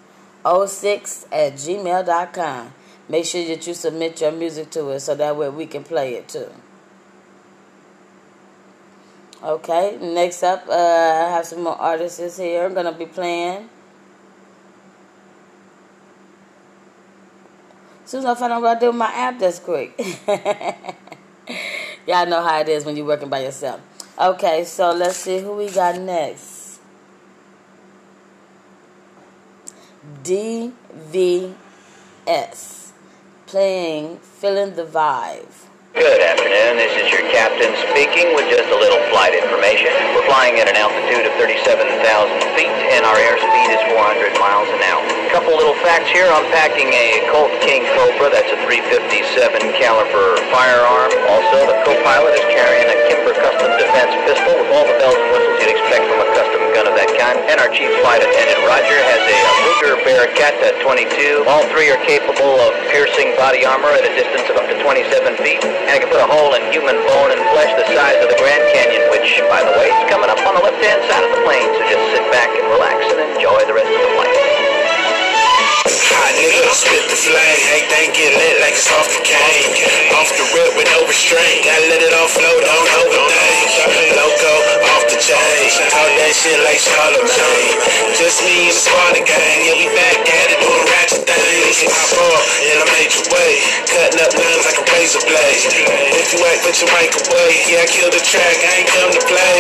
06 0.46 1.26
at 1.32 1.54
gmail.com. 1.54 2.74
Make 3.10 3.26
sure 3.26 3.46
that 3.46 3.68
you 3.68 3.74
submit 3.74 4.22
your 4.22 4.32
music 4.32 4.70
to 4.72 4.92
us 4.92 5.04
so 5.06 5.16
that 5.16 5.36
way 5.36 5.50
we 5.50 5.66
can 5.66 5.84
play 5.84 6.14
it 6.14 6.30
too. 6.30 6.50
Okay, 9.44 9.98
next 10.00 10.44
up, 10.44 10.68
uh, 10.70 10.74
I 10.74 11.32
have 11.32 11.48
some 11.48 11.64
more 11.64 11.76
artists 11.76 12.38
here. 12.38 12.64
I'm 12.64 12.76
to 12.76 12.92
be 12.92 13.08
playing. 13.08 13.68
As 18.04 18.10
soon 18.12 18.20
as 18.20 18.26
I 18.28 18.36
find 18.36 18.54
out 18.54 18.62
what 18.62 18.78
I 18.78 18.80
do 18.80 18.88
with 18.88 18.98
my 18.98 19.12
app, 19.12 19.40
that's 19.40 19.58
quick. 19.58 19.98
Y'all 22.08 22.28
know 22.28 22.44
how 22.44 22.60
it 22.60 22.70
is 22.70 22.86
when 22.86 22.96
you're 22.96 23.06
working 23.06 23.30
by 23.30 23.40
yourself. 23.40 23.82
Okay, 24.20 24.64
so 24.64 24.92
let's 24.92 25.18
see 25.18 25.40
who 25.40 25.56
we 25.56 25.72
got 25.72 26.00
next. 26.00 26.80
DVS 30.24 31.56
playing 33.48 34.20
Feeling 34.20 34.76
the 34.76 34.86
Vibe. 34.86 35.71
Good 35.92 36.24
afternoon. 36.24 36.80
This 36.80 36.96
is 37.04 37.12
your 37.12 37.28
captain 37.36 37.68
speaking 37.92 38.32
with 38.32 38.48
just 38.48 38.64
a 38.72 38.80
little 38.80 39.04
flight 39.12 39.36
information. 39.36 39.92
We're 40.16 40.24
flying 40.24 40.56
at 40.56 40.72
an 40.72 40.80
altitude 40.80 41.28
of 41.28 41.36
37,000 41.36 41.92
feet 42.56 42.72
and 42.96 43.04
our 43.04 43.20
airspeed 43.20 43.76
is 43.76 43.84
400 43.92 44.32
miles 44.40 44.72
an 44.72 44.80
hour. 44.88 45.04
Couple 45.36 45.52
little 45.52 45.76
facts 45.84 46.08
here. 46.16 46.32
I'm 46.32 46.48
packing 46.56 46.96
a 46.96 47.28
Colt 47.36 47.52
King 47.60 47.84
Cobra. 47.92 48.32
That's 48.32 48.48
a 48.56 48.60
357 48.64 49.04
caliber 49.84 50.40
firearm. 50.48 51.12
Also, 51.28 51.68
the 51.68 51.76
co-pilot 51.84 52.40
is 52.40 52.48
carrying 52.56 52.88
a 52.88 52.98
Kimber 53.12 53.36
Custom 53.36 53.76
Defense 53.76 54.16
pistol 54.24 54.64
with 54.64 54.72
all 54.72 54.88
the 54.88 54.96
bells 54.96 55.20
and 55.20 55.28
whistles 55.36 55.60
you'd 55.60 55.76
expect 55.76 56.08
from 56.08 56.24
a 56.24 56.30
custom 56.40 56.62
gun 56.72 56.88
of 56.88 56.96
that 56.96 57.12
kind. 57.20 57.36
And 57.52 57.60
our 57.60 57.68
chief 57.68 57.92
flight 58.00 58.24
attendant, 58.24 58.64
Roger, 58.64 58.96
has 58.96 59.24
a 59.28 59.40
Ruger 59.68 59.96
Bearcat 60.08 60.52
22. 60.92 61.46
All 61.48 61.64
three 61.72 61.88
are 61.94 62.02
capable 62.04 62.60
of 62.60 62.74
piercing 62.92 63.32
body 63.38 63.64
armor 63.64 63.94
at 63.96 64.04
a 64.04 64.14
distance 64.18 64.50
of 64.50 64.58
up 64.58 64.68
to 64.68 64.76
27 64.84 65.38
feet. 65.40 65.62
And 65.88 65.94
it 65.98 66.00
can 66.06 66.10
put 66.10 66.22
a 66.22 66.30
hole 66.30 66.54
in 66.54 66.62
human 66.72 66.96
bone 67.08 67.32
and 67.34 67.42
flesh 67.52 67.72
the 67.76 67.86
size 67.94 68.20
of 68.22 68.30
the 68.30 68.38
Grand 68.38 68.64
Canyon, 68.76 69.10
which, 69.10 69.28
by 69.50 69.64
the 69.66 69.74
way, 69.80 69.90
is 69.90 70.02
coming 70.12 70.30
up 70.30 70.40
on 70.46 70.54
the 70.56 70.64
left-hand 70.64 71.02
side 71.10 71.24
of 71.24 71.32
the 71.34 71.42
plane. 71.44 71.70
So 71.74 71.82
just 71.90 72.06
sit 72.14 72.26
back 72.32 72.50
and 72.54 72.66
relax 72.70 73.00
and 73.12 73.20
enjoy 73.34 73.60
the 73.66 73.74
rest 73.74 73.90
of 73.90 74.02
the 74.02 74.12
flight. 74.16 74.61
Hot 76.12 76.34
nigga, 76.36 76.68
spit 76.76 77.06
the 77.08 77.18
flame. 77.18 77.60
Everything 77.72 78.08
get 78.12 78.32
lit 78.36 78.56
like 78.60 78.76
it's 78.76 78.92
off 78.92 79.08
the 79.08 79.22
cane. 79.24 79.72
Off 80.20 80.30
the 80.36 80.46
rip 80.52 80.76
with 80.76 80.90
no 80.92 81.08
restraint. 81.08 81.64
Gotta 81.64 81.88
let 81.88 82.02
it 82.04 82.14
all 82.14 82.28
flow, 82.28 82.56
don't 82.60 82.90
overthink. 83.00 84.16
Loco, 84.20 84.54
off 84.92 85.04
the 85.08 85.18
chain. 85.18 85.72
Talk 85.90 86.12
that 86.20 86.34
shit 86.36 86.60
like 86.68 86.80
Charlemagne. 86.84 87.80
Just 88.20 88.44
me 88.44 88.68
and 88.68 88.76
the 88.76 88.82
squad 88.82 89.16
gang. 89.24 89.58
Yeah, 89.64 89.80
we 89.80 89.88
back 89.96 90.20
at 90.20 90.48
it 90.52 90.60
doing 90.60 90.86
ratchet 90.92 91.24
things. 91.24 91.88
Pop 91.88 92.12
off 92.36 92.46
in 92.60 92.78
a 92.78 92.88
major 93.00 93.24
way. 93.32 93.54
Cutting 93.88 94.20
up 94.20 94.32
lines 94.36 94.64
like 94.68 94.80
a 94.80 94.86
razor 94.92 95.24
blade. 95.24 95.64
If 96.20 96.36
you 96.36 96.40
act, 96.52 96.62
put 96.68 96.76
your 96.80 96.92
mic 96.92 97.16
away. 97.16 97.52
Yeah, 97.72 97.84
I 97.84 97.88
killed 97.88 98.14
the 98.14 98.24
track, 98.24 98.58
I 98.62 98.84
ain't 98.84 98.90
come 98.92 99.12
to 99.16 99.24
play. 99.26 99.56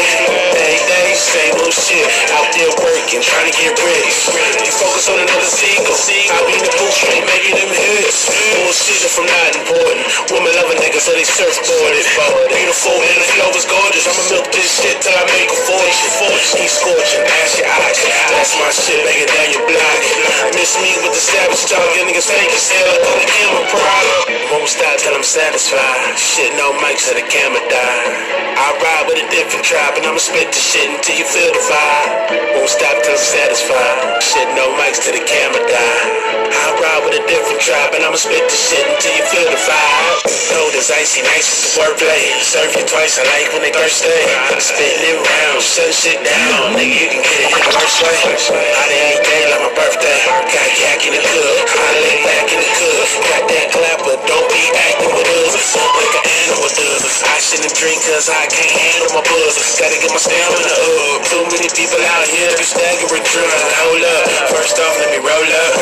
Day 0.55 0.77
day, 0.83 1.09
same 1.15 1.55
old 1.63 1.73
shit. 1.73 2.05
Out 2.35 2.51
there 2.53 2.71
working, 2.83 3.23
trying 3.23 3.47
to 3.47 3.55
get 3.55 3.71
rich. 3.79 4.17
You 4.61 4.71
focus 4.75 5.07
on 5.07 5.19
another 5.19 5.47
seagull. 5.47 5.95
I 6.41 6.57
in 6.57 6.63
the 6.65 6.73
booth 6.73 6.95
straight 6.97 7.25
making 7.29 7.55
them 7.57 7.69
hits. 7.69 8.29
Bullshit 8.57 9.05
if 9.05 9.15
I'm 9.19 9.29
not 9.29 9.51
important. 9.61 10.05
Women 10.33 10.51
love 10.57 10.73
a 10.73 10.75
nigga 10.81 10.97
so 10.97 11.13
they 11.13 11.25
surfboarded. 11.25 12.05
Beautiful 12.49 12.97
and 12.97 13.19
the 13.21 13.27
flow 13.37 13.51
is 13.53 13.65
gorgeous. 13.69 14.05
I'ma 14.09 14.23
milk 14.33 14.47
this 14.49 14.81
shit 14.81 14.97
till 15.01 15.13
I 15.13 15.23
make 15.37 15.49
a 15.53 15.59
fortune. 15.69 16.09
He's 16.57 16.73
scorching, 16.73 17.23
ass 17.45 17.61
your 17.61 17.69
eyes. 17.69 17.99
That's 18.33 18.53
my 18.57 18.71
shit, 18.73 19.05
banging 19.05 19.29
down 19.29 19.49
your 19.53 19.65
block. 19.69 20.01
Miss 20.57 20.73
me 20.81 20.97
with 21.05 21.13
the 21.13 21.21
savage 21.21 21.63
talk. 21.69 21.85
Your 21.93 22.09
niggas 22.09 22.25
fake 22.25 22.49
as 22.49 22.67
hell. 22.73 22.95
On 23.11 23.17
the 23.21 23.27
camera 23.29 23.65
proud. 23.69 24.05
Won't 24.49 24.69
stop 24.69 24.97
till 24.97 25.13
I'm 25.13 25.25
satisfied. 25.25 26.17
Shit, 26.17 26.55
no 26.57 26.73
mic 26.81 26.97
so 26.97 27.13
the 27.13 27.25
camera 27.27 27.61
die. 27.69 28.30
I 28.61 28.77
ride 28.77 29.05
with 29.09 29.17
a 29.17 29.25
different 29.33 29.65
tribe 29.65 29.97
and 29.97 30.05
I'ma 30.05 30.21
spit 30.21 30.45
the 30.53 30.61
shit 30.61 30.85
until 30.85 31.17
you 31.17 31.25
feel 31.25 31.49
the 31.49 31.63
vibe. 31.65 32.53
Won't 32.53 32.69
stop 32.69 32.93
till 33.01 33.17
I'm 33.17 33.17
satisfied. 33.17 34.21
Shit, 34.21 34.45
no 34.53 34.69
mics 34.77 35.01
till 35.01 35.17
the 35.17 35.25
camera 35.25 35.65
die. 35.65 36.05
I 36.45 36.77
ride 36.77 37.01
with 37.01 37.17
a 37.17 37.23
different 37.25 37.57
tribe 37.57 37.97
and 37.97 38.05
I'ma 38.05 38.21
spit 38.21 38.45
the 38.45 38.53
shit 38.53 38.85
until 38.85 39.17
you 39.17 39.25
feel 39.33 39.49
the 39.49 39.57
vibe. 39.57 40.29
Cold 40.53 40.77
as 40.77 40.93
icy, 40.93 41.25
nice 41.25 41.49
as 41.49 41.57
the 41.57 41.69
wordplay. 41.81 42.21
Serve 42.45 42.69
you 42.77 42.85
twice, 42.85 43.17
I 43.17 43.25
like 43.33 43.49
when 43.49 43.65
they 43.65 43.73
thirsty. 43.73 44.13
Spitting 44.61 45.09
it 45.09 45.17
round, 45.17 45.57
shut 45.65 45.89
shit 45.89 46.21
down. 46.21 46.77
Nigga, 46.77 46.93
you 47.01 47.09
can 47.17 47.23
get 47.25 47.41
it 47.41 47.49
in 47.49 47.65
the 47.65 47.71
worst 47.73 47.97
way. 48.05 48.13
Ain't 48.21 49.25
day 49.25 49.43
like 49.49 49.63
my 49.65 49.73
birthday. 49.73 50.21
Got 50.53 50.69
yak 50.77 51.01
in 51.09 51.17
the 51.17 51.23
cook, 51.33 51.65
I 51.65 51.89
lay 51.97 52.17
back 52.29 52.45
in 52.53 52.61
the 52.61 52.71
cook. 52.77 53.09
Got 53.25 53.43
that 53.49 53.67
clapper, 53.73 54.15
don't 54.29 54.49
be 54.53 54.63
acting 54.85 55.13
with 55.17 55.29
us. 55.49 55.57
Like 55.73 56.13
an 56.13 56.25
animal 56.45 56.69
does. 56.69 57.23
I 57.25 57.37
shouldn't 57.41 57.73
drink 57.73 58.03
cause 58.05 58.29
I 58.29 58.50
can't 58.51 58.71
handle 58.71 59.11
my 59.15 59.23
buzz. 59.23 59.55
Gotta 59.79 59.97
get 59.97 60.11
my 60.11 60.19
stamina 60.19 60.71
up. 60.71 61.23
Too 61.31 61.43
many 61.47 61.69
people 61.71 62.01
out 62.15 62.27
here 62.27 62.51
be 62.59 62.65
staggering 62.67 63.25
drunk. 63.31 63.51
Hold 63.81 64.03
up, 64.03 64.25
first 64.51 64.75
off, 64.77 64.95
let 64.99 65.09
me 65.15 65.19
roll 65.23 65.47
up. 65.47 65.73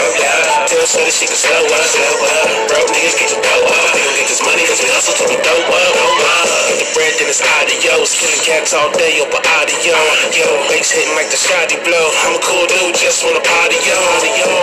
Tell 0.69 0.85
so 0.85 1.01
that 1.01 1.13
she 1.13 1.25
can 1.25 1.39
slow 1.39 1.65
up, 1.65 1.85
slow 1.89 2.15
up. 2.29 2.47
Broke 2.69 2.89
niggas 2.93 3.17
get 3.17 3.33
your 3.33 3.41
dough 3.41 3.65
up. 3.65 3.89
We 3.93 3.99
gon' 4.05 4.15
get 4.21 4.27
this 4.29 4.43
money 4.45 4.63
cause 4.69 4.79
we 4.81 4.89
hustle 4.93 5.17
till 5.17 5.29
we 5.33 5.37
dope 5.41 5.65
up, 5.65 5.93
dope 5.97 6.21
up. 6.21 6.45
The 6.77 6.87
bread 6.93 7.13
then 7.17 7.27
it's 7.31 7.41
adios. 7.41 8.13
Killing 8.13 8.43
cats 8.45 8.71
all 8.77 8.91
day 8.93 9.17
over 9.17 9.41
audio. 9.59 9.97
Yo, 10.37 10.47
bass 10.69 10.93
hitting 10.93 11.15
like 11.17 11.33
the 11.33 11.39
shoddy 11.39 11.81
blow. 11.81 12.07
I'm 12.29 12.37
a 12.37 12.41
cool 12.45 12.65
dude, 12.69 12.93
just 12.93 13.25
wanna 13.25 13.41
party, 13.41 13.81
yo. 13.81 13.97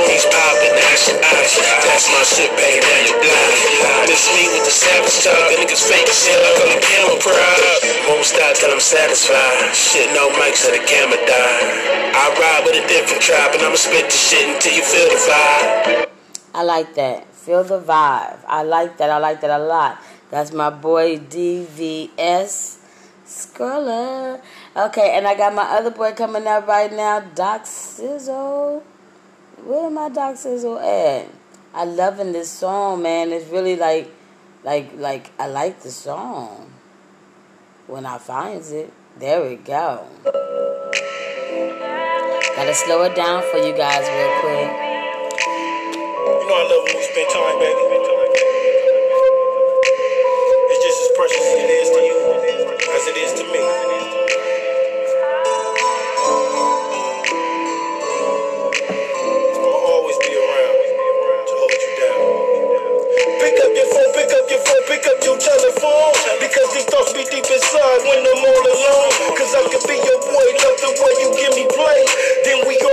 He's 0.06 0.26
popping, 0.30 0.74
ash 0.94 1.10
eyes. 1.10 1.52
That's 1.82 2.06
my 2.14 2.22
shit, 2.22 2.54
banging 2.54 2.86
down 2.86 3.02
your 3.10 3.18
block. 3.18 4.06
Miss 4.06 4.30
me 4.30 4.46
with 4.54 4.62
the 4.62 4.74
savage 4.74 5.18
talk. 5.26 5.50
The 5.50 5.58
niggas 5.58 5.82
fake 5.82 6.06
hell, 6.06 6.40
like 6.46 6.58
on 6.62 6.68
the 6.70 6.80
camera 6.80 7.18
proud. 7.18 7.85
Won't 8.08 8.24
stop 8.24 8.54
till 8.56 8.70
I'm 8.70 8.80
satisfied. 8.80 9.74
Shit, 9.74 10.12
no 10.14 10.30
mic 10.38 10.56
so 10.56 10.70
the 10.70 10.78
camera 10.86 11.18
die. 11.26 12.12
I 12.14 12.24
ride 12.38 12.64
with 12.64 12.84
a 12.84 12.88
different 12.88 13.22
tribe 13.22 13.54
and 13.54 13.62
I'ma 13.62 13.76
spit 13.76 14.06
the 14.06 14.16
shit 14.16 14.48
until 14.54 14.72
you 14.74 14.82
feel 14.82 15.08
the 15.08 15.20
vibe. 15.26 16.08
I 16.54 16.62
like 16.62 16.94
that. 16.94 17.26
Feel 17.34 17.64
the 17.64 17.80
vibe. 17.80 18.38
I 18.48 18.62
like 18.62 18.96
that. 18.98 19.10
I 19.10 19.18
like 19.18 19.40
that 19.42 19.50
a 19.50 19.62
lot. 19.62 20.00
That's 20.30 20.52
my 20.52 20.70
boy 20.70 21.18
DVS 21.18 22.78
Scroller. 23.26 24.40
Okay, 24.76 25.16
and 25.16 25.26
I 25.26 25.36
got 25.36 25.54
my 25.54 25.62
other 25.62 25.90
boy 25.90 26.12
coming 26.12 26.46
out 26.46 26.66
right 26.66 26.92
now, 26.92 27.20
Doc 27.20 27.66
Sizzle. 27.66 28.82
Where 29.64 29.90
my 29.90 30.08
Doc 30.08 30.36
Sizzle 30.36 30.78
at? 30.78 31.28
I 31.74 31.84
loving 31.84 32.32
this 32.32 32.50
song, 32.50 33.02
man. 33.02 33.32
It's 33.32 33.48
really 33.50 33.76
like, 33.76 34.10
like, 34.64 34.92
like 34.96 35.32
I 35.38 35.46
like 35.46 35.82
the 35.82 35.90
song. 35.90 36.72
When 37.86 38.04
I 38.04 38.18
finds 38.18 38.72
it, 38.72 38.92
there 39.16 39.48
we 39.48 39.54
go. 39.54 40.04
Gotta 42.56 42.74
slow 42.74 43.02
it 43.02 43.14
down 43.14 43.44
for 43.52 43.58
you 43.58 43.76
guys 43.76 44.02
real 44.08 44.40
quick. 44.40 44.70
You 46.26 46.48
know 46.48 46.56
I 46.56 46.66
love 46.66 46.82
when 46.82 46.96
we 46.96 47.02
spend 47.04 47.30
time, 47.30 47.58
baby. 47.60 47.95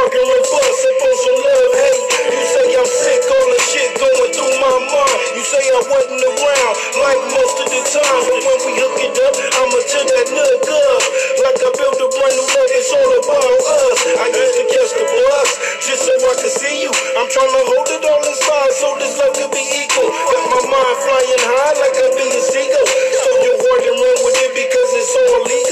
And 0.04 0.12
fuss 0.52 0.84
up 0.84 1.00
on 1.00 1.16
some 1.16 1.40
love, 1.48 1.74
hate. 1.80 2.04
You 2.28 2.44
say 2.44 2.68
I'm 2.76 2.84
sick, 2.92 3.24
all 3.24 3.48
the 3.56 3.60
shit 3.72 3.92
going 3.96 4.32
through 4.36 4.56
my 4.60 4.76
mind. 4.92 5.20
You 5.32 5.44
say 5.48 5.64
I 5.64 5.80
wasn't 5.80 6.28
around, 6.28 6.76
like 7.00 7.24
most 7.32 7.56
of 7.64 7.68
the 7.72 7.82
time. 7.88 8.22
But 8.28 8.40
when 8.44 8.60
we 8.68 8.72
hook 8.84 9.00
it 9.00 9.16
up, 9.24 9.34
I'ma 9.64 9.80
turn 9.88 10.04
that 10.12 10.28
nug 10.28 10.68
up. 10.68 11.04
Like 11.40 11.56
I 11.56 11.70
built 11.80 12.04
a 12.04 12.08
brand 12.20 12.36
new 12.36 12.48
love, 12.52 12.72
it's 12.76 12.92
all 12.92 13.12
about 13.16 13.48
us. 13.48 14.00
I 14.20 14.28
used 14.28 14.56
to 14.60 14.66
catch 14.76 14.92
the 14.92 15.08
bus, 15.08 15.50
just 15.88 16.04
so 16.04 16.14
I 16.20 16.34
could 16.36 16.52
see 16.52 16.84
you. 16.84 16.92
I'm 17.16 17.30
trying 17.32 17.54
to 17.56 17.64
hold 17.64 17.88
it 17.88 18.04
all 18.04 18.24
inside, 18.28 18.72
so 18.76 18.88
this 19.00 19.16
love 19.24 19.40
could 19.40 19.56
be 19.56 19.64
equal. 19.88 20.12
Got 20.12 20.44
my 20.52 20.62
mind 20.68 20.96
flying 21.00 21.44
high 21.48 21.76
like 21.80 21.96
I 21.96 22.12
be 22.12 22.28
a 22.28 22.42
seagull. 22.44 22.88
So 23.24 23.30
your 23.40 23.56
heart 23.56 23.88
and 23.88 23.98
run 24.04 24.18
with 24.28 24.36
it 24.36 24.52
because 24.52 24.90
it's 25.00 25.16
all 25.16 25.48
legal. 25.48 25.63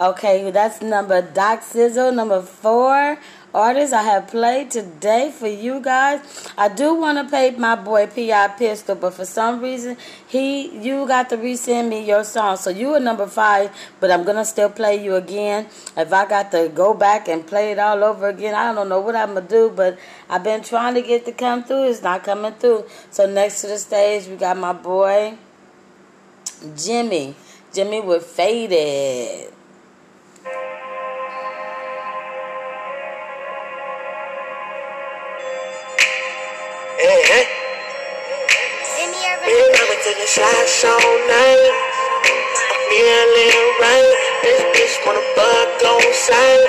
Okay, 0.00 0.50
that's 0.50 0.80
number 0.80 1.20
Doc 1.20 1.62
Sizzle, 1.62 2.12
number 2.12 2.40
four 2.40 3.18
artist 3.54 3.92
I 3.92 4.02
have 4.02 4.28
played 4.28 4.70
today 4.70 5.30
for 5.30 5.46
you 5.46 5.80
guys. 5.80 6.50
I 6.56 6.68
do 6.68 6.94
want 6.94 7.18
to 7.18 7.30
pay 7.30 7.50
my 7.50 7.76
boy 7.76 8.06
Pi 8.06 8.48
Pistol, 8.58 8.96
but 8.96 9.12
for 9.12 9.26
some 9.26 9.60
reason 9.60 9.98
he 10.26 10.78
you 10.78 11.06
got 11.06 11.28
to 11.28 11.36
resend 11.36 11.90
me 11.90 12.06
your 12.06 12.24
song. 12.24 12.56
So 12.56 12.70
you 12.70 12.94
are 12.94 13.00
number 13.00 13.26
five, 13.26 13.70
but 14.00 14.10
I'm 14.10 14.24
gonna 14.24 14.46
still 14.46 14.70
play 14.70 15.04
you 15.04 15.16
again. 15.16 15.66
If 15.96 16.10
I 16.10 16.26
got 16.26 16.50
to 16.52 16.70
go 16.74 16.94
back 16.94 17.28
and 17.28 17.46
play 17.46 17.72
it 17.72 17.78
all 17.78 18.02
over 18.02 18.28
again, 18.28 18.54
I 18.54 18.72
don't 18.72 18.88
know 18.88 19.00
what 19.00 19.14
I'm 19.14 19.34
gonna 19.34 19.46
do. 19.46 19.70
But 19.70 19.98
I've 20.30 20.42
been 20.42 20.62
trying 20.62 20.94
to 20.94 21.02
get 21.02 21.26
to 21.26 21.32
come 21.32 21.64
through. 21.64 21.90
It's 21.90 22.02
not 22.02 22.24
coming 22.24 22.54
through. 22.54 22.86
So 23.10 23.26
next 23.26 23.60
to 23.60 23.66
the 23.66 23.78
stage 23.78 24.26
we 24.26 24.36
got 24.36 24.56
my 24.56 24.72
boy 24.72 25.36
Jimmy. 26.76 27.34
Jimmy 27.74 28.00
with 28.00 28.24
faded. 28.24 29.51
Man, 40.04 40.10
I'ma 40.10 40.18
take 40.18 40.24
a 40.24 40.66
shot 40.66 41.04
all 41.04 41.18
night. 41.28 41.70
I'm 41.70 42.80
feeling 42.90 43.70
right. 43.78 44.14
This 44.42 44.62
bitch 44.74 45.06
wanna 45.06 45.22
fuck 45.34 45.82
on 45.84 46.02
sight. 46.12 46.66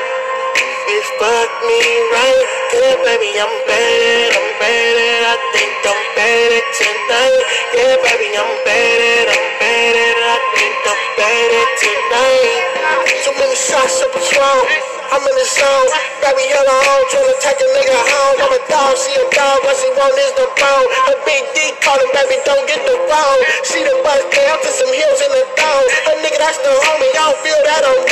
Bitch, 0.86 1.10
fuck 1.18 1.50
me 1.66 1.82
right. 2.14 2.44
Yeah, 2.74 2.96
baby, 3.04 3.34
I'm 3.40 3.54
bad. 3.66 4.34
I'm 4.38 4.60
bad. 4.60 5.24
I 5.24 5.38
think 5.54 5.74
I'm 5.82 6.02
bad 6.16 6.64
tonight. 6.78 7.42
Yeah, 7.74 7.96
baby, 8.06 8.38
I'm 8.38 8.54
bad. 8.66 9.28
I'm 9.30 9.46
bad. 9.60 9.96
I 9.98 10.38
think 10.54 10.78
I'm 10.86 11.02
bad 11.18 11.68
tonight. 11.82 13.24
So 13.24 13.32
many 13.34 13.56
shots 13.56 14.02
of 14.02 14.12
Patron. 14.14 14.93
I'm 15.12 15.24
in 15.26 15.36
the 15.36 15.48
zone. 15.50 15.90
Baby, 16.24 16.46
yellow 16.48 16.80
home. 16.88 17.06
Tryna 17.12 17.36
take 17.44 17.60
a 17.60 17.68
nigga 17.76 17.98
home. 17.98 18.38
I'm 18.48 18.54
a 18.54 18.62
dog. 18.70 18.94
She 18.96 19.12
a 19.18 19.24
dog. 19.34 19.58
What 19.66 19.76
she 19.76 19.90
want 19.98 20.16
is 20.16 20.34
the 20.40 20.48
bone. 20.56 20.88
Her 21.12 21.18
big 21.28 21.44
D 21.52 21.76
calling, 21.84 22.12
baby, 22.16 22.40
don't 22.48 22.64
get 22.70 22.80
the 22.88 22.96
phone. 23.10 23.42
She 23.68 23.84
the 23.84 23.96
bus 24.06 24.24
down 24.32 24.58
to 24.64 24.70
some 24.72 24.94
hills 24.94 25.20
in 25.20 25.32
the 25.36 25.44
thong. 25.60 25.84
Her 26.08 26.16
nigga, 26.24 26.40
that's 26.40 26.60
the 26.64 26.72
homie. 26.72 27.12
I 27.12 27.28
don't 27.28 27.40
feel 27.44 27.60
that 27.68 27.84
I'm. 27.84 28.04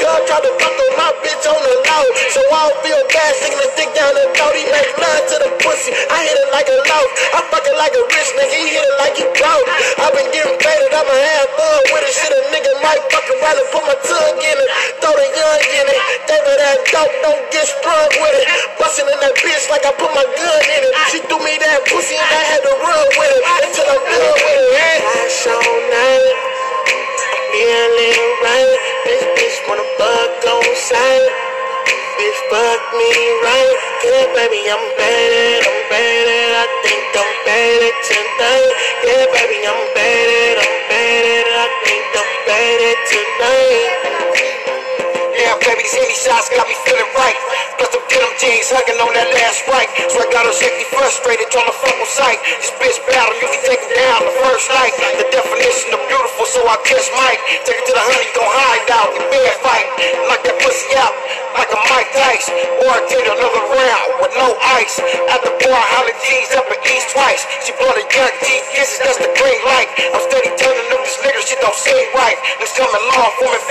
Girl 0.00 0.16
tried 0.24 0.42
to 0.42 0.52
fuck 0.56 0.74
on 0.74 0.92
my 0.96 1.10
bitch 1.20 1.44
on 1.44 1.60
the 1.60 1.74
low. 1.86 2.06
So 2.32 2.40
I 2.40 2.66
don't 2.66 2.78
feel 2.80 3.02
bad 3.12 3.30
sticking 3.36 3.60
the 3.60 3.68
dick 3.76 3.90
down 3.92 4.10
the 4.16 4.26
throat. 4.32 4.56
He 4.56 4.64
make 4.72 4.90
love 4.96 5.22
to 5.28 5.36
the 5.44 5.50
pussy. 5.60 5.92
I 5.92 6.18
hit 6.24 6.36
it 6.40 6.48
like 6.50 6.66
a 6.66 6.78
loaf. 6.88 7.08
I 7.36 7.40
fuck 7.52 7.64
it 7.68 7.76
like 7.76 7.92
a 7.92 8.02
rich 8.10 8.30
nigga. 8.34 8.56
He 8.56 8.74
hit 8.74 8.84
it 8.84 8.96
like 8.96 9.14
he 9.14 9.26
broke. 9.38 9.66
i 10.00 10.08
been 10.16 10.28
getting 10.32 10.56
faded. 10.56 10.90
I'ma 10.90 11.14
have 11.14 11.48
fun 11.52 11.80
with 11.92 12.08
it. 12.08 12.14
Shit, 12.16 12.32
a 12.32 12.40
nigga 12.48 12.72
might 12.80 13.02
fuck 13.12 13.26
around 13.28 13.60
and 13.60 13.68
put 13.70 13.82
my 13.86 13.96
tongue 14.02 14.40
in 14.40 14.56
it. 14.56 14.70
Throw 15.04 15.12
the 15.12 15.28
young 15.30 15.62
in 15.68 15.86
it. 15.92 16.19
Gave 16.28 16.44
her 16.44 16.56
that 16.60 16.78
dope. 16.92 17.14
Don't 17.24 17.44
get 17.52 17.66
sprung 17.68 18.10
with 18.20 18.36
it. 18.40 18.46
Bustin' 18.76 19.08
in 19.08 19.18
that 19.20 19.34
bitch 19.40 19.64
like 19.70 19.84
I 19.86 19.92
put 19.96 20.12
my 20.12 20.24
gun 20.24 20.62
in 20.66 20.82
it. 20.88 20.94
She 21.12 21.18
threw 21.24 21.40
me 21.40 21.56
that 21.60 21.86
pussy 21.88 22.16
and 22.16 22.26
I 22.26 22.42
had 22.52 22.62
to 22.66 22.72
run 22.80 23.06
with 23.16 23.32
it. 23.36 23.42
Until 23.44 23.86
I'm 23.88 24.02
done 24.04 24.36
with 24.36 24.64
it. 24.74 24.98
Flash 25.00 25.46
all 25.48 25.78
night. 25.88 26.36
Feeling 27.50 28.22
right. 28.44 28.76
This 29.06 29.22
bitch 29.36 29.58
wanna 29.68 29.86
fuck 29.96 30.44
on 30.44 30.66
sight. 30.76 31.30
Bitch, 32.18 32.40
fuck 32.52 32.82
me 32.98 33.10
right. 33.46 33.76
Yeah, 34.04 34.24
baby, 34.36 34.60
I'm 34.68 34.84
bad. 35.00 35.60
I'm 35.64 35.80
bad. 35.88 36.26
I 36.60 36.64
think 36.84 37.04
I'm 37.16 37.32
bad 37.48 37.92
tonight. 38.06 38.70
Yeah, 39.06 39.24
baby, 39.34 39.58
I'm 39.64 39.82
bad. 39.96 40.56
I'm 40.60 40.76
bad. 40.90 41.46
I 41.48 41.66
think 41.84 42.06
I'm 42.20 42.32
bad 42.46 42.96
tonight. 43.08 43.88
Yeah, 45.00 45.56
baby, 45.64 45.82
these 45.82 45.96
Henny 45.96 46.12
shots 46.12 46.52
got 46.52 46.68
me 46.68 46.76
feeling 46.84 47.10
right. 47.16 47.36
Plus 47.80 47.90
them 47.96 48.04
denim 48.12 48.32
jeans 48.36 48.68
hugging 48.68 49.00
on 49.00 49.12
that 49.16 49.32
last 49.32 49.64
right. 49.70 49.88
So 50.12 50.20
I 50.20 50.26
got 50.28 50.44
her 50.44 50.52
safety 50.52 50.84
frustrated, 50.92 51.48
trying 51.48 51.70
to 51.70 51.76
fuck 51.80 51.96
with 51.96 52.12
sight. 52.12 52.38
This 52.60 52.70
bitch 52.76 53.00
battle, 53.08 53.32
you 53.40 53.48
can 53.48 53.62
take 53.64 53.80
her 53.80 53.92
down 53.96 54.28
the 54.28 54.34
first 54.44 54.68
night. 54.68 54.92
The 55.16 55.26
definition 55.32 55.96
of 55.96 56.00
beautiful, 56.04 56.44
so 56.44 56.60
I 56.68 56.76
kiss 56.84 57.08
Mike. 57.16 57.40
Take 57.64 57.80
her 57.80 57.86
to 57.88 57.94
the 57.96 58.04
honey, 58.04 58.28
gon' 58.36 58.52
hide 58.52 58.88
out, 58.92 59.10
the 59.16 59.24
bed 59.32 59.54
fight. 59.64 59.86
Knock 60.28 60.40
that 60.44 60.56
pussy 60.60 60.92
out, 61.00 61.14
like 61.56 61.70
a 61.72 61.80
Mike 61.88 62.10
Dice. 62.12 62.48
Or 62.84 62.90
I 62.92 63.00
take 63.08 63.24
another 63.24 63.64
round 63.72 64.08
with 64.20 64.34
no 64.36 64.48
ice. 64.76 65.00
At 65.32 65.40
the 65.40 65.52
bar, 65.64 65.80
holla 65.96 66.12
G's 66.20 66.52
up 66.52 66.68
at 66.68 66.84
East 66.84 67.16
twice. 67.16 67.48
She 67.64 67.72
bought 67.80 67.96
a 67.96 68.04
young 68.04 68.34
G 68.44 68.60
kisses, 68.76 69.00
that's 69.00 69.16
the 69.16 69.32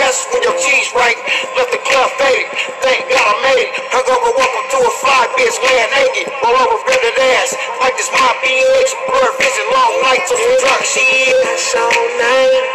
long, 0.10 0.26
forming 0.26 0.34
when 0.34 0.42
your 0.42 0.58
G's 0.58 0.90
right. 0.96 1.18
Left 1.54 1.72
the 1.72 1.78
club 1.86 2.10
faded, 2.18 2.50
thank 2.82 3.06
God 3.10 3.22
I 3.22 3.36
made 3.46 3.62
it. 3.62 3.72
Hungover, 3.94 4.34
welcome 4.34 4.66
to 4.74 4.78
a 4.82 4.92
fly 5.02 5.30
bitch, 5.38 5.54
laying 5.62 5.90
naked. 5.94 6.26
Roll 6.42 6.58
over, 6.58 6.82
rendered 6.90 7.20
ass, 7.38 7.54
like 7.78 7.94
this 7.98 8.10
my 8.10 8.34
bitch. 8.42 8.92
Blur 9.06 9.30
vision, 9.38 9.68
long 9.70 9.94
nights 10.02 10.32
on 10.34 10.38
some 10.42 10.58
drug 10.66 10.82
shit. 10.82 11.36
That's 11.46 11.76
all 11.78 12.06
night. 12.18 12.66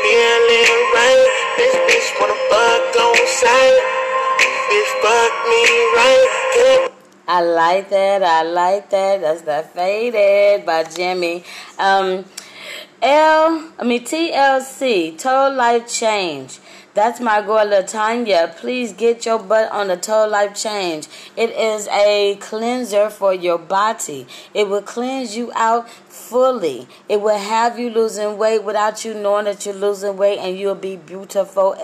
Me 0.00 0.12
a 0.16 0.36
little 0.48 0.84
rain. 0.96 1.20
This 1.60 1.74
bitch 1.84 2.08
wanna 2.16 2.38
fuck 2.48 2.96
on 2.96 3.18
sight. 3.28 3.80
Bitch 4.72 4.92
fuck 5.04 5.32
me 5.52 5.62
right. 6.00 6.28
Good. 6.54 6.92
I 7.28 7.40
like 7.40 7.88
that. 7.90 8.22
I 8.22 8.42
like 8.42 8.90
that. 8.90 9.20
That's 9.20 9.42
that 9.42 9.72
faded 9.74 10.64
by 10.64 10.84
Jimmy. 10.84 11.44
Um, 11.78 12.24
L. 13.02 13.72
I 13.80 13.84
mean 13.84 14.04
TLC. 14.04 15.18
Total 15.18 15.52
life 15.52 15.88
change. 15.92 16.60
That's 16.94 17.18
my 17.20 17.40
girl 17.40 17.66
Latanya. 17.66 18.54
Please 18.54 18.92
get 18.92 19.26
your 19.26 19.40
butt 19.40 19.72
on 19.72 19.88
the 19.88 19.96
Total 19.96 20.28
Life 20.30 20.54
Change. 20.54 21.08
It 21.36 21.50
is 21.50 21.88
a 21.88 22.36
cleanser 22.36 23.10
for 23.10 23.34
your 23.34 23.58
body. 23.58 24.28
It 24.54 24.68
will 24.68 24.82
cleanse 24.82 25.36
you 25.36 25.50
out 25.56 25.90
fully. 25.90 26.86
It 27.08 27.20
will 27.20 27.38
have 27.38 27.76
you 27.76 27.90
losing 27.90 28.38
weight 28.38 28.62
without 28.62 29.04
you 29.04 29.14
knowing 29.14 29.46
that 29.46 29.66
you're 29.66 29.74
losing 29.74 30.16
weight, 30.16 30.38
and 30.38 30.56
you'll 30.56 30.76
be 30.76 30.96
beautiful 30.96 31.74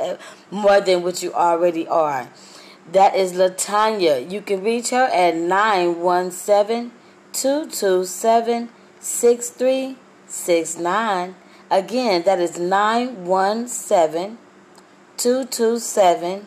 more 0.52 0.80
than 0.80 1.02
what 1.02 1.20
you 1.20 1.32
already 1.32 1.88
are. 1.88 2.28
That 2.92 3.16
is 3.16 3.32
Latanya. 3.32 4.30
You 4.30 4.40
can 4.40 4.62
reach 4.62 4.90
her 4.90 5.08
at 5.12 5.34
917 5.34 6.92
227 7.32 8.68
6369. 10.28 11.34
Again, 11.70 12.22
that 12.22 12.40
is 12.40 12.58
917 12.58 14.38
227 15.16 16.46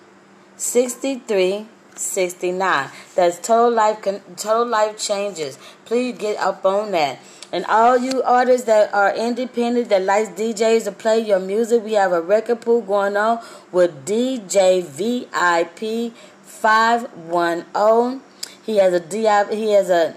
6369. 0.55 2.89
That's 3.15 3.39
total 3.39 3.71
life 3.71 4.01
total 4.37 4.65
life 4.65 4.97
changes. 4.97 5.59
Please 5.85 6.17
get 6.17 6.37
up 6.37 6.65
on 6.65 6.91
that. 6.91 7.19
And 7.51 7.65
all 7.65 7.97
you 7.97 8.23
artists 8.23 8.65
that 8.67 8.93
are 8.93 9.13
independent 9.13 9.89
that 9.89 10.03
likes 10.03 10.29
DJs 10.29 10.85
to 10.85 10.93
play 10.93 11.19
your 11.19 11.39
music, 11.39 11.83
we 11.83 11.91
have 11.93 12.13
a 12.13 12.21
record 12.21 12.61
pool 12.61 12.81
going 12.81 13.17
on 13.17 13.43
with 13.71 14.05
DJ 14.05 14.81
VIP 14.81 16.13
510. 16.43 18.21
He 18.63 18.77
has 18.77 18.93
a 18.93 19.01
DI, 19.01 19.53
he 19.53 19.73
has 19.73 19.89
a 19.89 20.15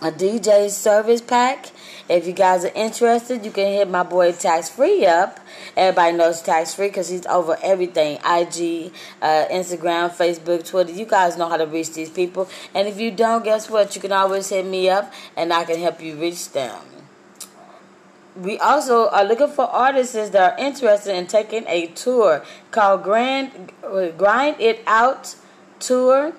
a 0.00 0.12
DJ 0.12 0.70
service 0.70 1.20
pack. 1.20 1.72
If 2.08 2.26
you 2.26 2.32
guys 2.32 2.64
are 2.64 2.72
interested, 2.74 3.44
you 3.44 3.50
can 3.50 3.66
hit 3.66 3.88
my 3.90 4.02
boy 4.02 4.32
Tax 4.32 4.70
Free 4.70 5.04
up. 5.04 5.40
Everybody 5.76 6.16
knows 6.16 6.40
Tax 6.40 6.74
Free 6.74 6.88
because 6.88 7.10
he's 7.10 7.26
over 7.26 7.58
everything 7.62 8.16
IG, 8.16 8.92
uh, 9.20 9.44
Instagram, 9.50 10.10
Facebook, 10.10 10.66
Twitter. 10.66 10.90
You 10.90 11.04
guys 11.04 11.36
know 11.36 11.50
how 11.50 11.58
to 11.58 11.66
reach 11.66 11.92
these 11.92 12.08
people. 12.08 12.48
And 12.74 12.88
if 12.88 12.98
you 12.98 13.10
don't, 13.10 13.44
guess 13.44 13.68
what? 13.68 13.94
You 13.94 14.00
can 14.00 14.12
always 14.12 14.48
hit 14.48 14.64
me 14.64 14.88
up 14.88 15.12
and 15.36 15.52
I 15.52 15.64
can 15.64 15.78
help 15.80 16.00
you 16.00 16.16
reach 16.16 16.50
them. 16.52 16.80
We 18.34 18.56
also 18.58 19.08
are 19.08 19.24
looking 19.24 19.48
for 19.48 19.64
artists 19.64 20.14
that 20.14 20.36
are 20.36 20.64
interested 20.64 21.14
in 21.14 21.26
taking 21.26 21.64
a 21.66 21.88
tour 21.88 22.42
called 22.70 23.02
Grand 23.02 23.72
Grind 24.16 24.56
It 24.60 24.82
Out 24.86 25.34
Tour. 25.78 26.32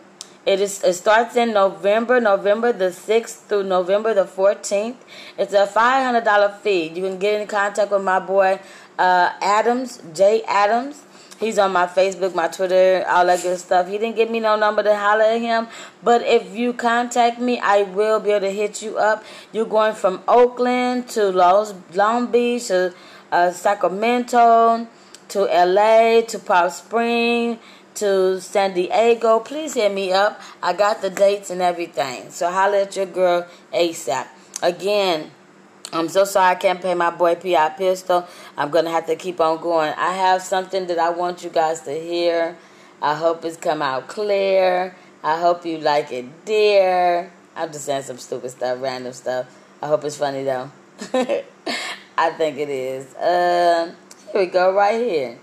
It 0.49 0.61
is 0.61 0.83
it 0.83 0.93
starts 0.93 1.35
in 1.35 1.53
November, 1.53 2.19
November 2.19 2.73
the 2.73 2.91
sixth 2.91 3.47
through 3.47 3.65
November 3.65 4.15
the 4.15 4.25
fourteenth. 4.25 4.97
It's 5.37 5.53
a 5.53 5.67
five 5.67 6.03
hundred 6.03 6.23
dollar 6.23 6.49
fee. 6.49 6.87
You 6.87 7.03
can 7.03 7.19
get 7.19 7.39
in 7.39 7.45
contact 7.45 7.91
with 7.91 8.01
my 8.01 8.19
boy 8.19 8.59
uh, 8.97 9.31
Adams, 9.43 10.01
J 10.11 10.41
Adams. 10.47 11.03
He's 11.39 11.59
on 11.59 11.71
my 11.71 11.85
Facebook, 11.85 12.33
my 12.33 12.47
Twitter, 12.47 13.05
all 13.07 13.27
that 13.27 13.43
good 13.43 13.59
stuff. 13.59 13.87
He 13.87 13.99
didn't 13.99 14.15
give 14.15 14.31
me 14.31 14.39
no 14.39 14.55
number 14.55 14.81
to 14.81 14.95
holler 14.97 15.25
at 15.25 15.39
him, 15.39 15.67
but 16.01 16.23
if 16.23 16.55
you 16.55 16.73
contact 16.73 17.39
me, 17.39 17.59
I 17.59 17.83
will 17.83 18.19
be 18.19 18.31
able 18.31 18.47
to 18.47 18.51
hit 18.51 18.81
you 18.81 18.97
up. 18.97 19.23
You're 19.53 19.67
going 19.77 19.93
from 19.93 20.23
Oakland 20.27 21.09
to 21.09 21.29
Los, 21.29 21.75
Long 21.93 22.25
Beach 22.31 22.69
to 22.69 22.95
uh, 23.31 23.51
Sacramento 23.51 24.87
to 25.29 25.41
LA 25.41 26.21
to 26.21 26.39
Palm 26.39 26.71
Spring 26.71 27.59
to 27.99 28.39
San 28.39 28.73
Diego, 28.73 29.39
please 29.39 29.73
hit 29.73 29.93
me 29.93 30.11
up. 30.13 30.41
I 30.63 30.73
got 30.73 31.01
the 31.01 31.09
dates 31.09 31.49
and 31.49 31.61
everything. 31.61 32.31
So 32.31 32.49
holla 32.49 32.83
at 32.83 32.95
your 32.95 33.05
girl 33.05 33.45
ASAP. 33.73 34.27
Again, 34.63 35.31
I'm 35.91 36.07
so 36.07 36.23
sorry 36.23 36.51
I 36.51 36.55
can't 36.55 36.81
pay 36.81 36.93
my 36.93 37.09
boy 37.09 37.35
P.I. 37.35 37.69
Pistol. 37.69 38.27
I'm 38.55 38.69
going 38.69 38.85
to 38.85 38.91
have 38.91 39.05
to 39.07 39.15
keep 39.15 39.41
on 39.41 39.61
going. 39.61 39.93
I 39.97 40.13
have 40.13 40.41
something 40.41 40.87
that 40.87 40.97
I 40.97 41.09
want 41.09 41.43
you 41.43 41.49
guys 41.49 41.81
to 41.81 41.91
hear. 41.91 42.57
I 43.01 43.15
hope 43.15 43.43
it's 43.43 43.57
come 43.57 43.81
out 43.81 44.07
clear. 44.07 44.95
I 45.23 45.39
hope 45.39 45.65
you 45.65 45.79
like 45.79 46.11
it, 46.11 46.45
dear. 46.45 47.31
I'm 47.55 47.71
just 47.71 47.85
saying 47.85 48.03
some 48.03 48.17
stupid 48.17 48.51
stuff, 48.51 48.81
random 48.81 49.11
stuff. 49.11 49.47
I 49.81 49.87
hope 49.87 50.05
it's 50.05 50.17
funny, 50.17 50.43
though. 50.43 50.71
I 52.17 52.29
think 52.31 52.57
it 52.57 52.69
is. 52.69 53.13
Uh, 53.15 53.93
here 54.31 54.41
we 54.41 54.47
go, 54.47 54.73
right 54.73 54.99
here. 54.99 55.37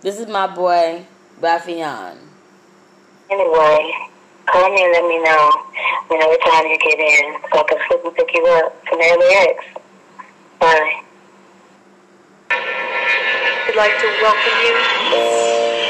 This 0.00 0.20
is 0.20 0.28
my 0.28 0.46
boy 0.46 1.04
Ralphion. 1.40 2.18
Anyway, 3.30 3.92
call 4.46 4.70
me 4.74 4.82
and 4.82 4.92
let 4.92 5.06
me 5.06 5.22
know 5.22 5.52
whenever 6.08 6.34
time 6.42 6.66
you 6.66 6.78
get 6.82 6.98
in 6.98 7.38
so 7.52 7.60
I 7.60 7.64
can 7.68 7.78
flip 7.86 8.02
and 8.04 8.14
pick 8.16 8.34
you 8.34 8.42
up 8.58 8.74
from 8.88 8.98
LAX. 8.98 9.62
Bye. 10.58 11.02
We'd 12.50 13.76
like 13.76 13.94
to 14.02 14.08
welcome 14.18 14.56
you 14.66 14.74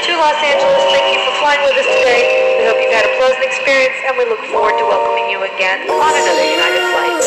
to 0.05 0.11
Los 0.21 0.37
Angeles. 0.37 0.85
Thank 0.93 1.17
you 1.17 1.19
for 1.25 1.33
flying 1.41 1.65
with 1.65 1.81
us 1.81 1.89
today. 1.97 2.61
We 2.61 2.69
hope 2.69 2.77
you've 2.77 2.93
had 2.93 3.09
a 3.09 3.13
pleasant 3.17 3.41
experience, 3.41 3.97
and 4.05 4.17
we 4.21 4.29
look 4.29 4.43
forward 4.53 4.77
to 4.77 4.85
welcoming 4.85 5.33
you 5.33 5.41
again 5.49 5.89
on 5.89 6.13
another 6.13 6.45
United 6.45 6.85
flight. 6.93 7.25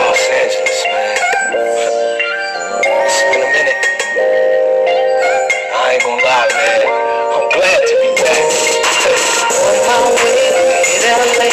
Los 0.00 0.22
Angeles, 0.32 0.80
man. 0.88 1.16
It's 3.04 3.20
been 3.28 3.42
a 3.44 3.50
minute. 3.52 3.80
I 5.76 5.92
ain't 5.92 6.02
gonna 6.02 6.22
lie, 6.24 6.48
man. 6.54 7.01
Glad 7.52 7.82
to 7.84 7.94
be 8.00 8.10
back. 8.22 8.48
On 9.52 9.76
my 9.86 10.10
way 10.24 10.48
to 10.56 10.62
LA, 11.04 11.51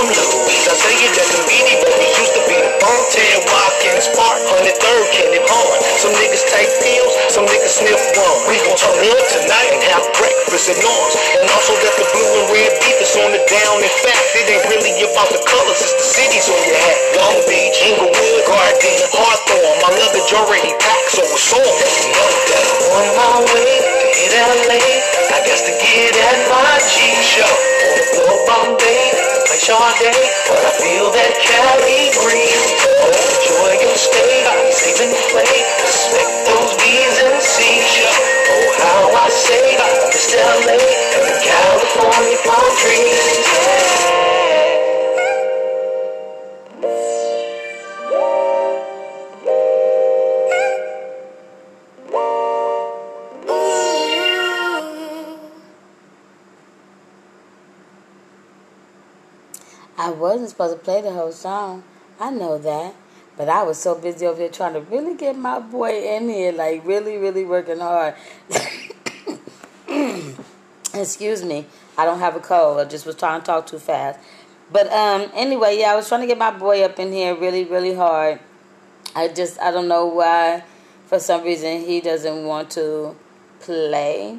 from 0.00 0.08
Louis. 0.16 0.64
I 0.64 0.72
tell 0.80 0.96
you 0.96 1.08
that 1.12 1.28
the 1.28 1.40
meaty 1.44 1.76
we 1.76 2.08
used 2.16 2.32
to 2.32 2.42
be 2.48 2.56
the 2.56 2.72
bomb. 2.80 3.04
Ted 3.12 3.44
Watkins 3.44 4.08
Park, 4.16 4.40
103rd, 4.48 5.04
Kenneth 5.12 5.44
Hahn. 5.44 5.76
Some 6.00 6.16
niggas 6.16 6.44
take 6.48 6.72
pills, 6.80 7.12
some 7.28 7.44
niggas 7.44 7.84
sniff 7.84 8.00
one. 8.16 8.38
We 8.48 8.56
gon' 8.64 8.80
turn 8.80 8.96
up 8.96 9.20
tonight 9.28 9.70
and 9.76 9.82
have 9.92 10.04
breakfast 10.16 10.72
at 10.72 10.80
Norms. 10.80 11.14
And 11.36 11.44
also 11.52 11.76
that 11.84 11.94
the 12.00 12.06
blue 12.16 12.32
and 12.32 12.48
red 12.48 12.72
beef 12.80 12.96
is 12.96 13.12
on 13.20 13.28
the 13.28 13.44
down. 13.44 13.76
In 13.84 13.92
fact, 14.00 14.24
it 14.40 14.48
ain't 14.48 14.64
really 14.72 15.04
about 15.04 15.28
the 15.28 15.42
colors, 15.44 15.80
it's 15.84 15.92
the 15.92 16.06
cities 16.16 16.48
on 16.48 16.60
your 16.64 16.80
hat. 16.80 16.98
Long 17.20 17.36
Beach, 17.44 17.76
Inglewood, 17.84 18.40
Gardena, 18.48 19.06
Hawthorne. 19.12 19.78
My 19.84 19.92
luggage 20.00 20.32
already 20.32 20.72
packed, 20.80 21.12
so 21.12 21.22
it's 21.28 21.52
on. 21.52 21.60
You 21.60 22.08
know 22.16 22.28
on 22.96 23.06
my 23.20 23.36
way 23.52 23.84
to 23.84 24.24
LA. 24.64 25.19
I 25.30 25.46
guess 25.46 25.62
to 25.62 25.70
get 25.70 26.10
at 26.10 26.38
my 26.50 26.74
G 26.90 27.14
show. 27.22 27.46
Blow 28.18 28.42
Bombay, 28.50 29.14
play 29.46 29.62
Sade, 29.62 30.10
but 30.50 30.58
I 30.58 30.72
feel 30.82 31.06
that 31.14 31.32
Cali. 31.38 32.10
Oh, 32.10 33.14
enjoy 33.14 33.78
your 33.78 33.94
stay, 33.94 34.42
saving 34.74 35.14
the 35.14 35.22
play. 35.30 35.54
Respect 35.86 36.34
those 36.50 36.74
B's 36.82 37.16
and 37.22 37.38
C's 37.38 37.86
show. 37.94 38.10
Oh, 38.10 38.74
how 38.82 39.22
I 39.22 39.28
say, 39.30 39.78
Mr. 40.10 40.34
LA, 40.66 40.82
and 40.82 41.22
the 41.22 41.36
California 41.46 42.38
palm 42.42 42.74
trees. 42.82 43.89
Wasn't 60.20 60.50
supposed 60.50 60.76
to 60.76 60.84
play 60.84 61.00
the 61.00 61.12
whole 61.12 61.32
song. 61.32 61.82
I 62.18 62.30
know 62.30 62.58
that. 62.58 62.94
But 63.36 63.48
I 63.48 63.62
was 63.62 63.78
so 63.78 63.94
busy 63.94 64.26
over 64.26 64.38
here 64.38 64.50
trying 64.50 64.74
to 64.74 64.80
really 64.80 65.14
get 65.14 65.36
my 65.36 65.60
boy 65.60 66.02
in 66.02 66.28
here, 66.28 66.52
like 66.52 66.84
really, 66.86 67.16
really 67.16 67.44
working 67.44 67.78
hard. 67.78 68.14
Excuse 70.94 71.42
me. 71.42 71.64
I 71.96 72.04
don't 72.04 72.18
have 72.18 72.36
a 72.36 72.40
cold. 72.40 72.80
I 72.80 72.84
just 72.84 73.06
was 73.06 73.16
trying 73.16 73.40
to 73.40 73.46
talk 73.46 73.66
too 73.66 73.78
fast. 73.78 74.20
But 74.72 74.92
um 74.92 75.30
anyway, 75.34 75.78
yeah, 75.78 75.92
I 75.92 75.96
was 75.96 76.08
trying 76.08 76.20
to 76.20 76.26
get 76.26 76.38
my 76.38 76.50
boy 76.50 76.82
up 76.82 76.98
in 76.98 77.12
here 77.12 77.34
really, 77.34 77.64
really 77.64 77.94
hard. 77.94 78.40
I 79.16 79.28
just 79.28 79.58
I 79.60 79.70
don't 79.70 79.88
know 79.88 80.06
why 80.06 80.62
for 81.06 81.18
some 81.18 81.42
reason 81.42 81.80
he 81.80 82.00
doesn't 82.00 82.44
want 82.44 82.70
to 82.72 83.16
play. 83.60 84.38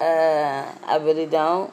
Uh 0.00 0.66
I 0.84 0.98
really 1.00 1.26
don't. 1.26 1.72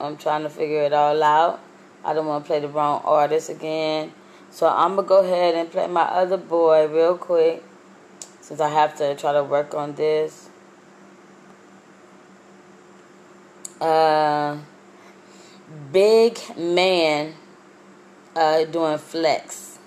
I'm 0.00 0.16
trying 0.16 0.42
to 0.42 0.50
figure 0.50 0.82
it 0.82 0.92
all 0.92 1.22
out. 1.22 1.60
I 2.06 2.14
don't 2.14 2.26
want 2.26 2.44
to 2.44 2.46
play 2.46 2.60
the 2.60 2.68
wrong 2.68 3.02
artist 3.04 3.50
again. 3.50 4.12
So 4.50 4.68
I'm 4.68 4.94
going 4.94 5.04
to 5.04 5.08
go 5.08 5.24
ahead 5.24 5.56
and 5.56 5.68
play 5.68 5.88
my 5.88 6.02
other 6.02 6.36
boy 6.36 6.86
real 6.86 7.18
quick 7.18 7.64
since 8.40 8.60
I 8.60 8.68
have 8.68 8.96
to 8.98 9.16
try 9.16 9.32
to 9.32 9.42
work 9.42 9.74
on 9.74 9.96
this. 9.96 10.48
Uh, 13.80 14.56
big 15.90 16.38
man 16.56 17.34
uh, 18.36 18.64
doing 18.64 18.98
flex. 18.98 19.78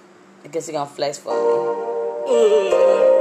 I 0.43 0.49
guess 0.49 0.67
he's 0.67 0.75
going 0.75 0.87
to 0.87 0.93
flex 0.93 1.17
for 1.17 1.31
me. 2.27 3.18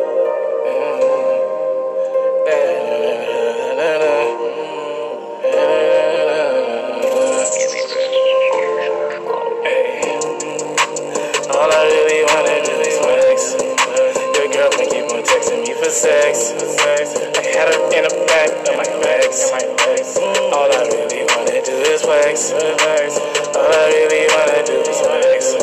Do 22.28 22.34
is 22.34 22.52
flex. 22.52 23.16
All 23.56 23.72
I 23.72 23.88
really 23.88 24.28
wanna 24.28 24.60
do 24.66 24.76
is 24.84 25.00
flex. 25.00 25.56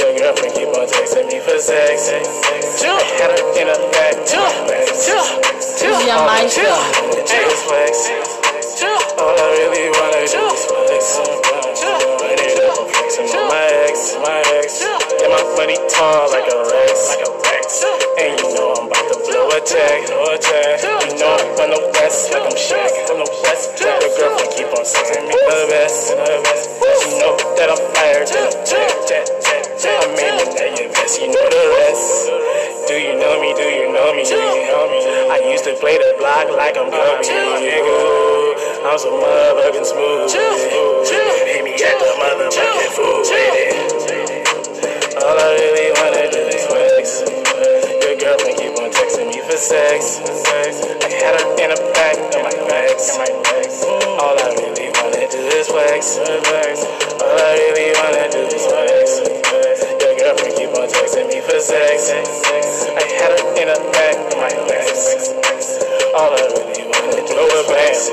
Your 0.00 0.12
girlfriend 0.16 0.54
keep 0.54 0.68
on 0.68 0.86
texting 0.88 1.26
me 1.28 1.38
for 1.40 1.58
sex. 1.58 2.08
I 2.08 3.04
had 3.20 3.30
her 3.36 3.44
in 3.60 3.66
the 3.68 3.76
back 3.92 4.16
of 4.16 4.28
my 4.32 4.40
legs. 4.68 5.04
Who's 5.82 6.00
your 6.06 6.20
maestro? 6.24 6.72
Just 7.26 7.64
flex. 7.68 8.08
All 9.18 9.36
I 9.36 9.48
really 9.60 9.90
wanna 9.92 10.24
do 10.24 10.42
is 10.48 10.64
flex. 10.64 11.04
Run 12.22 12.40
it 12.40 12.58
up, 12.64 12.78
I'm 12.78 12.88
flexing 12.88 13.28
on 13.36 13.48
my 13.48 13.66
ex, 13.84 14.16
my 14.22 14.40
ex. 14.56 14.80
Yeah, 14.80 15.28
my 15.28 15.42
money 15.56 15.76
tall 15.90 16.30
like 16.30 16.48
a 16.48 16.56
Rex, 16.56 16.70
like 16.70 16.71
a 16.71 16.71
tag, 19.72 20.04
blow 20.06 20.28
a 20.28 20.38
tag. 20.38 20.84
You 21.08 21.16
know 21.16 21.32
I'm 21.32 21.48
from 21.56 21.70
the 21.72 21.80
west, 21.96 22.28
like 22.28 22.44
I'm 22.44 22.56
Shaq, 22.56 22.92
from 23.08 23.24
the 23.24 23.30
west. 23.40 23.72
Your 23.80 23.96
girlfriend 24.20 24.52
keep 24.52 24.68
on 24.68 24.84
sending 24.84 25.24
me 25.28 25.34
the 25.48 25.66
best, 25.72 26.12
the 26.12 26.36
best. 26.44 26.68
You 27.08 27.16
know 27.24 27.32
that 27.56 27.72
I'm 27.72 27.80
fired, 27.96 28.28
that 28.28 28.52
I'm 28.52 28.56
jet, 28.68 28.92
jet, 29.08 29.26
jet, 29.40 29.64
jet. 29.80 29.96
I'm 30.04 30.12
aiming 30.12 30.52
at 30.60 30.76
your 30.76 30.92
vest, 30.92 31.20
you 31.20 31.32
know 31.32 31.46
the 31.48 31.64
rest. 31.80 32.28
Do 32.88 32.94
you 33.00 33.16
know 33.16 33.40
me? 33.40 33.56
Do 33.56 33.64
you 33.64 33.88
know 33.88 34.12
me? 34.12 34.22
Do 34.28 34.36
you 34.36 34.68
know 34.68 34.84
me? 34.92 35.00
I 35.32 35.40
used 35.48 35.64
to 35.64 35.74
play 35.80 35.96
the 35.96 36.20
block 36.20 36.52
like 36.52 36.76
I'm 36.76 36.92
Kobe, 36.92 37.24
nigga. 37.64 37.96
I'm 38.84 38.98
so 38.98 39.08
motherfucking 39.08 39.86
smooth. 39.88 40.28
Hit 41.48 41.64
me 41.64 41.72
at 41.80 41.96
the 41.96 42.12
motherfucking 42.20 42.92
food 42.92 43.24
it. 43.32 43.72
All 45.22 45.38
I 45.38 45.48
really 45.56 45.88
wanna 45.96 46.28
do 46.28 46.41
sex. 49.62 50.18
I 50.18 51.06
had 51.22 51.38
her 51.38 51.46
in 51.62 51.70
the 51.70 51.78
back 51.94 52.18
of 52.18 52.42
my 52.42 52.50
legs. 52.66 53.14
All 54.18 54.34
I 54.34 54.50
really 54.58 54.90
wanna 54.90 55.30
do 55.30 55.38
is 55.54 55.68
flex. 55.68 56.18
All 56.18 57.38
I 57.38 57.54
really 57.70 57.94
wanna 57.94 58.26
do 58.26 58.42
is 58.42 58.66
flex. 58.66 59.22
Your 60.02 60.18
girlfriend 60.18 60.54
keep 60.58 60.68
on 60.74 60.88
texting 60.90 61.28
me 61.30 61.40
for 61.46 61.60
sex. 61.60 62.10
I 62.10 63.06
had 63.22 63.38
her 63.38 63.62
in 63.62 63.68
back 63.92 64.16
of 64.18 64.38
my 64.42 64.50
legs. 64.66 65.38
All 66.18 66.34
I 66.34 66.42
really 66.42 66.82
wanna 66.90 67.22
do 67.22 67.38
is 67.46 67.66
flex. 67.66 68.10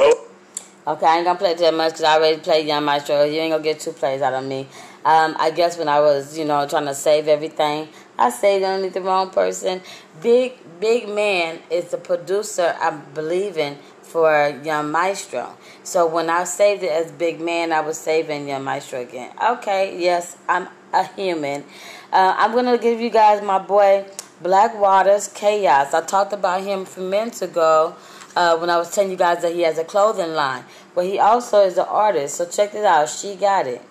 Okay, 0.86 1.06
I 1.06 1.18
ain't 1.18 1.26
gonna 1.26 1.39
play 1.39 1.56
that 1.56 1.74
much 1.74 1.93
because 1.93 2.04
I 2.04 2.18
already 2.18 2.41
played 2.41 2.68
Young 2.68 2.86
Maestro. 2.86 3.24
You 3.24 3.39
ain't 3.41 3.54
gonna 3.54 3.64
get 3.64 3.80
two 3.80 3.91
plays 3.91 4.22
out 4.22 4.34
of 4.34 4.45
me. 4.45 4.68
Um, 5.04 5.36
I 5.39 5.50
guess 5.50 5.78
when 5.78 5.88
I 5.88 6.00
was, 6.00 6.38
you 6.38 6.45
know, 6.45 6.68
trying 6.68 6.86
to 6.86 6.93
save 6.93 7.28
everything, 7.28 7.88
I 8.20 8.30
saved 8.30 8.64
underneath 8.64 8.93
the 8.93 9.02
wrong 9.02 9.30
person. 9.30 9.82
Big 10.22 10.58
Big 10.80 11.10
Man 11.10 11.60
is 11.70 11.92
the 11.92 11.98
producer 11.98 12.76
I'm 12.80 13.02
believing 13.14 13.78
for 14.02 14.60
Young 14.64 14.92
Maestro. 14.92 15.58
So 15.84 16.08
when 16.08 16.30
I 16.30 16.46
saved 16.46 16.84
it 16.84 16.92
as 16.92 17.12
Big 17.12 17.40
Man, 17.40 17.72
I 17.72 17.82
was 17.82 17.98
saving 17.98 18.48
Young 18.48 18.64
Maestro 18.64 19.02
again. 19.02 19.32
Okay, 19.44 20.00
yes, 20.00 20.38
I'm 20.48 20.68
a 20.94 21.04
human. 21.04 21.64
Uh, 22.12 22.34
I'm 22.38 22.54
gonna 22.54 22.78
give 22.78 23.00
you 23.00 23.10
guys 23.10 23.44
my 23.44 23.60
boy 23.60 24.06
Black 24.42 24.80
Waters 24.80 25.28
Kaos. 25.28 25.94
I 25.94 26.02
talked 26.06 26.34
about 26.34 26.62
him 26.62 26.82
a 26.82 26.86
few 26.86 27.04
minutes 27.04 27.42
ago 27.42 27.96
uh, 28.36 28.58
when 28.58 28.70
I 28.70 28.78
was 28.78 28.94
telling 28.94 29.12
you 29.12 29.18
guys 29.18 29.42
that 29.42 29.54
he 29.54 29.62
has 29.62 29.78
a 29.78 29.84
clothing 29.84 30.34
line. 30.34 30.64
But 30.96 31.06
he 31.06 31.20
also 31.20 31.62
is 31.66 31.78
an 31.78 31.86
artist. 31.88 32.36
So 32.36 32.46
check 32.46 32.72
this 32.72 32.86
out. 32.86 33.10
She 33.10 33.36
got 33.36 33.68
it. 33.68 33.82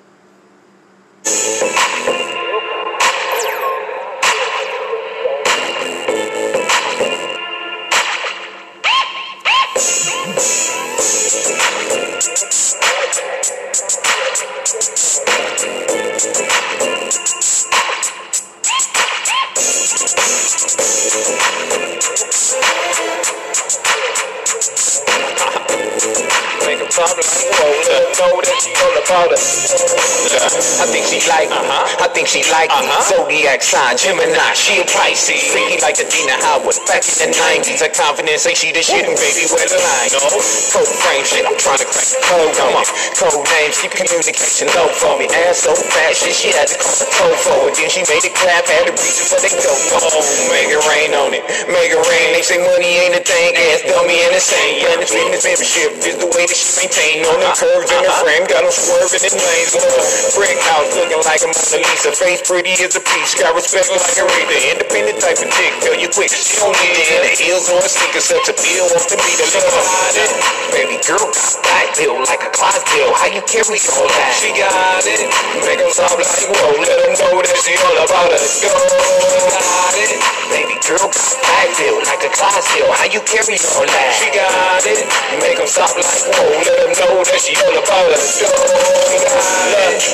She 32.29 32.45
like 32.53 32.68
me. 32.68 32.93
Zodiac 33.09 33.64
sign, 33.64 33.97
Gemini, 33.97 34.53
she 34.53 34.81
a 34.81 34.85
Pisces. 34.85 35.49
Freaky 35.49 35.81
like 35.81 35.97
the 35.97 36.05
Adina 36.05 36.37
Howard, 36.45 36.76
back 36.85 37.01
in 37.01 37.16
the 37.24 37.29
90s. 37.33 37.81
Her 37.81 37.89
confidence 37.89 38.45
say 38.45 38.53
she 38.53 38.68
the 38.68 38.85
shit, 38.85 39.09
and 39.09 39.16
baby, 39.16 39.49
where 39.49 39.64
the 39.64 39.81
line? 39.81 40.12
No, 40.12 40.20
code 40.29 40.93
frame 41.01 41.24
shit, 41.24 41.49
I'm 41.49 41.57
trying 41.57 41.81
to 41.81 41.89
crack 41.89 42.05
the 42.05 42.20
code 42.29 42.57
on 42.68 42.85
it. 42.85 42.89
Code 43.16 43.41
names, 43.49 43.81
keep 43.81 43.97
communication 43.97 44.68
low 44.76 44.93
for 45.01 45.16
me. 45.16 45.24
Ass 45.49 45.64
so 45.64 45.72
fat, 45.72 46.12
shit, 46.12 46.37
she 46.37 46.53
had 46.53 46.68
to 46.68 46.76
call 46.76 47.01
the 47.01 47.09
code 47.16 47.39
forward. 47.41 47.72
Then 47.81 47.89
she 47.89 48.05
made 48.05 48.20
it 48.20 48.37
clap, 48.37 48.68
had 48.68 48.85
to 48.85 48.93
reach 48.93 49.24
it 49.24 49.29
for 49.33 49.41
they 49.41 49.53
go. 49.57 49.72
Oh, 49.72 50.20
make 50.53 50.68
it 50.68 50.83
rain 50.85 51.16
on 51.16 51.33
it, 51.33 51.41
make 51.72 51.97
it 51.97 52.03
rain. 52.12 52.29
They 52.37 52.45
say 52.45 52.61
money 52.61 53.09
ain't 53.09 53.16
a 53.16 53.24
thing, 53.24 53.57
ass 53.72 53.89
dummy 53.89 54.20
and 54.29 54.37
insane. 54.37 54.85
And 54.85 55.01
it's 55.01 55.16
fitness 55.16 55.49
membership 55.49 55.97
is 56.05 56.16
the 56.20 56.29
way 56.29 56.45
that 56.45 56.59
she 56.61 56.68
maintain. 56.76 57.24
On 57.24 57.41
the 57.41 57.51
curves 57.57 57.89
in 57.89 58.05
her 58.05 58.16
frame, 58.20 58.45
got 58.53 58.68
them 58.68 58.74
swerving 58.74 59.24
in 59.24 59.33
lanes. 59.33 59.72
Uh, 59.72 60.37
brick 60.37 60.61
house 60.68 60.93
looking 60.93 61.24
like 61.24 61.41
a 61.41 61.49
Mona 61.49 61.79
Lisa. 61.81 62.17
Face 62.18 62.42
pretty 62.42 62.74
as 62.82 62.98
a 62.98 63.00
peach, 63.00 63.38
got 63.38 63.54
respect 63.54 63.94
like 63.94 64.02
a 64.18 64.26
Rita. 64.26 64.74
Independent 64.74 65.22
type 65.22 65.38
of 65.38 65.54
chick, 65.54 65.70
tell 65.78 65.94
you 65.94 66.10
quick. 66.10 66.34
She 66.34 66.58
don't 66.58 66.74
need 66.82 66.98
it 66.98 67.22
the 67.22 67.30
heels 67.38 67.70
or 67.70 67.78
a 67.78 67.86
sneaker, 67.86 68.18
such 68.18 68.50
a 68.50 68.54
bill 68.58 68.90
off 68.90 69.06
the 69.06 69.14
beat. 69.22 69.38
Little 69.38 69.70
it. 70.18 70.30
Baby 70.74 70.98
girl 71.06 71.30
got 71.62 71.86
bill 71.94 72.18
like 72.26 72.42
a 72.42 72.50
Clydesdale. 72.68 73.14
How 73.16 73.32
you 73.32 73.40
carry 73.48 73.80
all 73.96 74.04
that? 74.04 74.32
She 74.36 74.52
got 74.52 75.00
it. 75.08 75.24
Make 75.64 75.80
them 75.80 75.88
stop 75.88 76.12
like 76.12 76.28
whoa. 76.28 76.76
Let 76.84 77.00
them 77.00 77.16
know 77.16 77.40
that 77.40 77.56
she 77.64 77.72
all 77.80 77.96
about 77.96 78.28
it. 78.28 78.44
Go. 78.60 78.68
Got 78.68 79.96
it. 79.96 80.12
Baby 80.52 80.76
girl 80.84 81.08
back 81.08 81.68
bill 81.80 81.96
like 82.04 82.20
a 82.20 82.28
Clydesdale. 82.28 82.92
How 82.92 83.08
you 83.08 83.24
carry 83.24 83.56
all 83.56 83.88
that? 83.88 84.10
She 84.20 84.28
got 84.36 84.84
it. 84.84 85.00
Make 85.40 85.56
them 85.56 85.64
stop 85.64 85.96
like 85.96 86.12
whoa. 86.28 86.60
Let 86.60 86.76
them 86.76 86.92
know 86.92 87.24
that 87.24 87.40
she 87.40 87.56
all 87.56 87.72
about 87.72 88.12
it. 88.12 88.20
Go. 88.36 88.52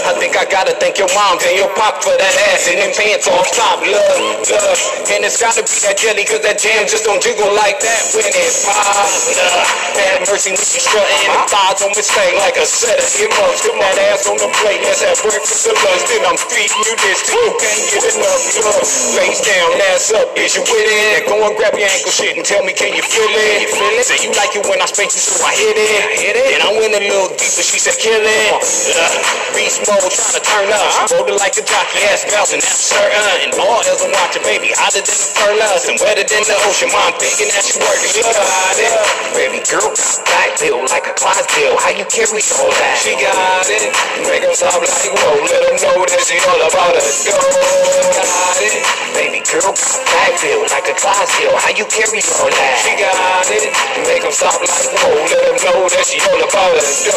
I 0.07 0.15
think 0.23 0.39
I 0.39 0.47
gotta 0.47 0.79
thank 0.79 0.95
your 1.03 1.11
mom 1.11 1.43
and 1.43 1.59
your 1.59 1.75
pop 1.75 2.07
for 2.07 2.15
that 2.15 2.35
ass 2.55 2.71
and 2.71 2.79
them 2.79 2.95
pants 2.95 3.27
on 3.27 3.43
top. 3.51 3.83
Love, 3.83 4.47
love. 4.47 4.79
And 5.11 5.27
it's 5.27 5.43
gotta 5.43 5.67
be 5.67 5.75
that 5.91 5.99
jelly 5.99 6.23
cause 6.23 6.43
that 6.47 6.63
jam 6.63 6.87
just 6.87 7.03
don't 7.03 7.19
jiggle 7.19 7.51
like 7.59 7.83
that 7.83 8.03
when 8.15 8.31
it 8.31 8.55
pops. 8.63 9.35
Love. 9.35 9.67
Have 9.99 10.23
mercy 10.31 10.55
when 10.55 10.63
you 10.63 10.81
strutting. 10.87 11.35
The 11.35 11.43
thighs 11.51 11.83
on 11.83 11.91
this 11.99 12.11
thing 12.15 12.44
like 12.45 12.61
a 12.61 12.69
set 12.69 13.01
of 13.01 13.09
earmuffs. 13.17 13.65
Put 13.65 13.73
that 13.81 13.97
ass 14.13 14.29
on 14.29 14.37
the 14.37 14.51
plate. 14.61 14.85
Let's 14.85 15.01
have 15.01 15.17
breakfast 15.25 15.65
or 15.65 15.73
lunch. 15.81 16.05
Then 16.13 16.21
I'm 16.29 16.37
feeding 16.37 16.83
you 16.85 16.95
this 17.01 17.25
you 17.25 17.41
can't 17.57 17.85
get 17.89 18.05
enough. 18.05 18.43
Love. 18.61 18.85
Face 19.17 19.41
down, 19.41 19.73
ass 19.89 20.13
up. 20.13 20.29
Is 20.37 20.53
you 20.53 20.63
with 20.69 20.85
it? 20.85 21.25
Go 21.25 21.41
and 21.41 21.57
grab 21.57 21.73
your 21.73 21.89
ankle 21.89 22.13
shit 22.13 22.37
and 22.37 22.45
tell 22.45 22.61
me 22.61 22.77
can 22.77 22.93
you 22.93 23.01
feel 23.01 23.33
it? 23.33 23.65
You 23.65 23.71
feel 23.73 23.97
it? 23.97 24.05
Say 24.05 24.21
you 24.21 24.31
like 24.37 24.53
it 24.53 24.65
when 24.69 24.77
I 24.77 24.87
spank 24.93 25.17
you 25.17 25.23
so 25.25 25.41
I 25.41 25.57
hit 25.57 25.73
it. 25.73 26.05
I 26.05 26.17
hit 26.21 26.37
it. 26.37 26.49
Then 26.53 26.63
I 26.69 26.71
went 26.77 26.93
a 26.93 27.03
little 27.09 27.33
deeper. 27.33 27.65
She 27.65 27.81
said 27.81 27.97
kill 27.97 28.21
it. 28.21 28.49
Uh, 28.53 29.09
beast 29.57 29.81
mode 29.89 30.05
trying 30.13 30.37
to 30.37 30.43
turn 30.45 30.69
up. 30.69 30.85
She 30.85 31.17
rolled 31.17 31.33
it 31.33 31.41
like 31.41 31.57
a 31.57 31.65
jockey 31.65 32.05
ass 32.13 32.29
bouncing. 32.29 32.61
That's 32.61 32.93
certain. 32.93 33.25
And 33.41 33.57
all 33.57 33.81
else 33.81 34.05
I'm 34.05 34.13
watching, 34.13 34.45
baby. 34.45 34.77
Hotter 34.77 35.01
than 35.01 35.17
the 35.17 35.29
furnace 35.33 35.89
and 35.89 35.97
wetter 35.97 36.29
than 36.29 36.45
the 36.45 36.57
ocean. 36.69 36.93
Mom 36.93 37.17
thinking 37.17 37.49
that 37.57 37.65
she 37.65 37.81
working. 37.81 38.13
Got 38.21 38.77
it. 38.77 38.93
Baby 39.33 39.65
girl 39.65 39.89
got 39.97 40.21
back 40.29 40.45
like 40.91 41.07
a 41.07 41.15
Clydesdale. 41.15 41.77
How 41.79 41.91
you 41.91 42.05
carry 42.07 42.34
all 42.35 42.67
that? 42.67 42.99
She 42.99 43.15
got 43.15 43.63
it. 43.71 43.95
Make 44.27 44.43
them 44.43 44.51
stop 44.59 44.83
like 44.83 44.91
whoa. 44.91 45.39
Let 45.47 45.71
them 45.71 45.79
know 45.87 46.03
that 46.03 46.19
she 46.27 46.35
all 46.43 46.59
about 46.59 46.99
it. 46.99 47.07
Go. 47.31 47.39
Got 47.39 48.59
it. 48.59 48.83
Baby 49.15 49.39
girl 49.47 49.71
got 49.71 50.03
back 50.11 50.35
bill 50.43 50.67
like 50.67 50.83
a 50.91 50.99
Clydesdale. 50.99 51.55
How 51.63 51.71
you 51.71 51.87
carry 51.87 52.19
all 52.19 52.51
that? 52.51 52.75
She 52.83 52.99
got 52.99 53.47
it. 53.55 53.71
Make 54.03 54.27
them 54.27 54.35
stop 54.35 54.59
like 54.59 54.67
whoa. 54.99 55.15
Let 55.31 55.47
them 55.47 55.63
know 55.63 55.87
that 55.87 56.03
she 56.03 56.19
all 56.27 56.43
about 56.43 56.75
it. 56.75 56.83
Go. 57.07 57.15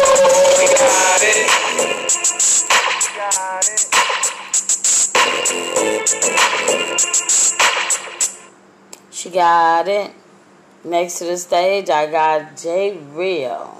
Got 0.78 1.26
it. 1.26 1.50
She 9.10 9.30
got 9.30 9.88
it. 9.88 10.12
Next 10.84 11.18
to 11.18 11.24
the 11.24 11.36
stage, 11.36 11.90
I 11.90 12.06
got 12.06 12.56
J 12.56 12.96
Real. 13.10 13.74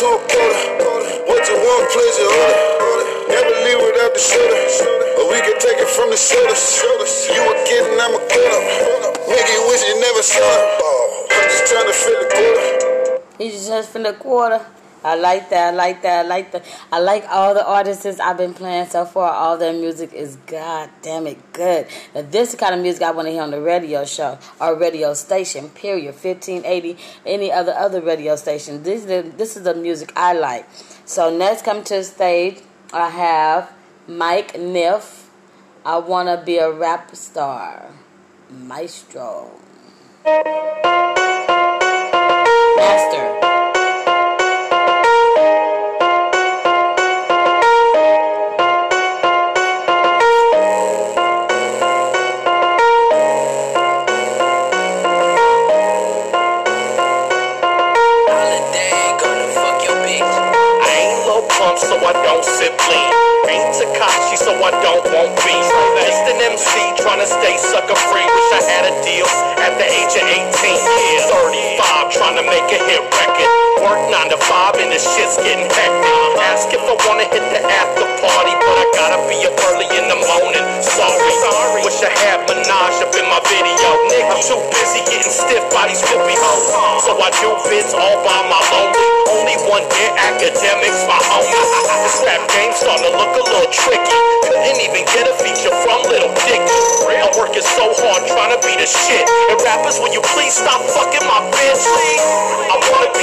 To 0.00 0.06
a 0.06 0.18
quarter. 0.32 0.64
What 1.28 1.44
you 1.44 1.56
want, 1.60 1.84
place 1.92 2.16
on. 2.24 2.32
Never 3.28 3.52
leave 3.68 3.80
without 3.84 4.16
the 4.16 4.22
shoulder. 4.32 4.56
Or 5.20 5.28
we 5.28 5.44
can 5.44 5.60
take 5.60 5.76
it 5.76 5.88
from 5.92 6.08
the. 6.08 6.16
You 7.36 7.42
a 7.44 7.54
kid 7.68 7.84
and 7.84 8.00
I'm 8.00 8.14
a 8.16 8.22
quitter. 8.24 8.60
Nigga, 9.28 9.54
wish 9.68 9.84
you 9.84 10.00
never 10.00 10.22
saw 10.22 10.40
it. 10.40 11.28
I'm 11.30 11.48
just 11.52 11.66
trying 11.70 11.86
to 11.86 11.92
fill 11.92 12.16
a 12.16 12.28
quarter. 12.32 13.22
He's 13.36 13.68
just 13.68 13.90
from 13.90 14.04
the 14.04 14.14
quarter. 14.14 14.64
I 15.02 15.14
like 15.14 15.50
that. 15.50 15.72
I 15.72 15.76
like 15.76 16.02
that. 16.02 16.24
I 16.24 16.28
like 16.28 16.52
that. 16.52 16.64
I 16.92 16.98
like 16.98 17.24
all 17.28 17.54
the 17.54 17.66
artists 17.66 18.20
I've 18.20 18.36
been 18.36 18.54
playing 18.54 18.86
so 18.86 19.04
far. 19.04 19.32
All 19.32 19.56
their 19.56 19.72
music 19.72 20.12
is 20.12 20.36
god 20.46 20.90
damn 21.02 21.26
it 21.26 21.52
good. 21.52 21.86
Now 22.14 22.22
this 22.22 22.48
is 22.48 22.54
the 22.54 22.58
kind 22.58 22.74
of 22.74 22.80
music 22.80 23.02
I 23.02 23.10
want 23.10 23.26
to 23.26 23.32
hear 23.32 23.42
on 23.42 23.50
the 23.50 23.60
radio 23.60 24.04
show 24.04 24.38
or 24.60 24.76
radio 24.76 25.14
station. 25.14 25.70
Period. 25.70 26.14
Fifteen 26.14 26.64
eighty. 26.64 26.96
Any 27.24 27.50
other 27.50 27.72
other 27.72 28.00
radio 28.00 28.36
station. 28.36 28.82
This 28.82 29.00
is 29.02 29.06
the, 29.06 29.22
this 29.36 29.56
is 29.56 29.62
the 29.62 29.74
music 29.74 30.12
I 30.16 30.34
like. 30.34 30.66
So 31.04 31.30
next, 31.36 31.64
come 31.64 31.82
to 31.84 31.94
the 31.96 32.04
stage. 32.04 32.60
I 32.92 33.08
have 33.08 33.72
Mic 34.06 34.52
Nif. 34.54 35.28
I 35.84 35.98
wanna 35.98 36.42
be 36.44 36.58
a 36.58 36.70
rap 36.70 37.14
star. 37.16 37.90
Maestro. 38.50 39.50
Master. 42.76 43.59
discipline. 62.78 63.12
Ain't 63.48 63.74
Tekashi, 63.74 64.36
so 64.36 64.52
I 64.62 64.70
don't 64.82 65.04
want 65.12 65.36
beef 65.36 65.89
trying 67.10 67.26
to 67.26 67.34
stay 67.42 67.58
sucker 67.58 67.98
free. 68.06 68.22
Wish 68.22 68.50
I 68.54 68.62
had 68.70 68.84
a 68.86 68.94
deal 69.02 69.26
at 69.58 69.74
the 69.82 69.86
age 69.90 70.14
of 70.14 70.22
18. 70.30 70.46
Yeah, 70.46 71.26
35, 71.82 72.14
trying 72.14 72.38
to 72.38 72.46
make 72.46 72.62
a 72.70 72.78
hit 72.86 73.02
record. 73.02 73.50
Work 73.82 74.14
9 74.14 74.30
to 74.30 74.38
5 74.38 74.78
and 74.78 74.94
the 74.94 75.00
shit's 75.02 75.34
getting 75.42 75.66
hectic. 75.66 76.06
Uh-huh. 76.06 76.54
Ask 76.54 76.70
if 76.70 76.78
I 76.78 76.94
wanna 77.10 77.26
hit 77.34 77.42
the 77.50 77.66
after 77.66 78.06
party, 78.22 78.54
but 78.62 78.76
I 78.78 78.86
gotta 78.94 79.18
be 79.26 79.42
up 79.42 79.58
early 79.74 79.90
in 79.90 80.06
the 80.06 80.22
morning. 80.22 80.62
Sorry, 80.86 81.34
sorry. 81.42 81.82
Wish 81.82 81.98
I 81.98 82.14
had 82.14 82.46
Minaj 82.46 83.02
up 83.02 83.10
in 83.18 83.26
my 83.26 83.42
video. 83.50 83.90
Nick, 84.06 84.30
I'm 84.30 84.38
too 84.46 84.62
busy 84.70 85.02
getting 85.10 85.34
stiff 85.34 85.66
by 85.74 85.90
these 85.90 86.06
whoopie 86.06 86.38
hoes. 86.38 86.70
So 87.02 87.18
I 87.18 87.34
do 87.42 87.58
bits 87.66 87.90
all 87.90 88.22
by 88.22 88.38
my 88.46 88.62
lonely. 88.70 89.06
Only 89.34 89.58
one 89.66 89.82
year 89.98 90.14
academics, 90.14 91.02
my 91.10 91.18
homies. 91.26 91.70
This 92.06 92.22
rap 92.22 92.42
game 92.54 92.72
starting 92.72 93.06
to 93.06 93.12
look 93.18 93.34
a 93.34 93.42
little 93.50 93.70
tricky. 93.70 94.18
Couldn't 94.46 94.80
even 94.82 95.04
get 95.14 95.28
a 95.28 95.34
feature 95.42 95.74
from 95.82 96.02
Little 96.10 96.34
Dicky. 96.46 96.99
I'm 97.08 97.32
working 97.38 97.64
so 97.64 97.88
hard 97.96 98.28
trying 98.28 98.52
to 98.52 98.60
be 98.60 98.76
the 98.76 98.84
shit. 98.84 99.24
And 99.48 99.58
rappers, 99.64 99.96
will 100.00 100.12
you 100.12 100.20
please 100.36 100.52
stop 100.52 100.84
fucking 100.84 101.24
my 101.24 101.40
bitch? 101.48 101.84
I 102.68 102.76
wanna 102.92 103.19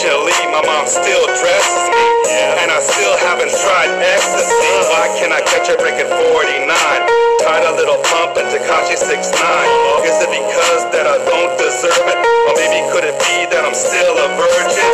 Unfortunately, 0.00 0.48
my 0.48 0.64
mom 0.64 0.88
still 0.88 1.28
dresses 1.28 1.84
me. 1.92 2.04
And 2.56 2.72
I 2.72 2.80
still 2.80 3.20
haven't 3.20 3.52
tried 3.52 3.92
ecstasy. 4.00 4.48
Uh-huh. 4.48 4.96
Why 4.96 5.04
can't 5.20 5.28
I 5.28 5.44
catch 5.44 5.68
a 5.68 5.76
break 5.76 6.00
at 6.00 6.08
49? 6.08 6.64
Tied 7.44 7.68
a 7.68 7.76
little 7.76 8.00
pump 8.08 8.40
in 8.40 8.48
Tekashi 8.48 8.96
69. 8.96 9.28
Uh-huh. 9.28 10.08
Is 10.08 10.16
it 10.24 10.32
because 10.32 10.88
that 10.96 11.04
I 11.04 11.20
don't 11.28 11.52
deserve 11.60 12.00
it? 12.00 12.16
Or 12.16 12.56
maybe 12.56 12.80
could 12.88 13.04
it 13.04 13.20
be 13.28 13.44
that 13.52 13.60
I'm 13.60 13.76
still 13.76 14.16
a 14.16 14.32
virgin? 14.40 14.88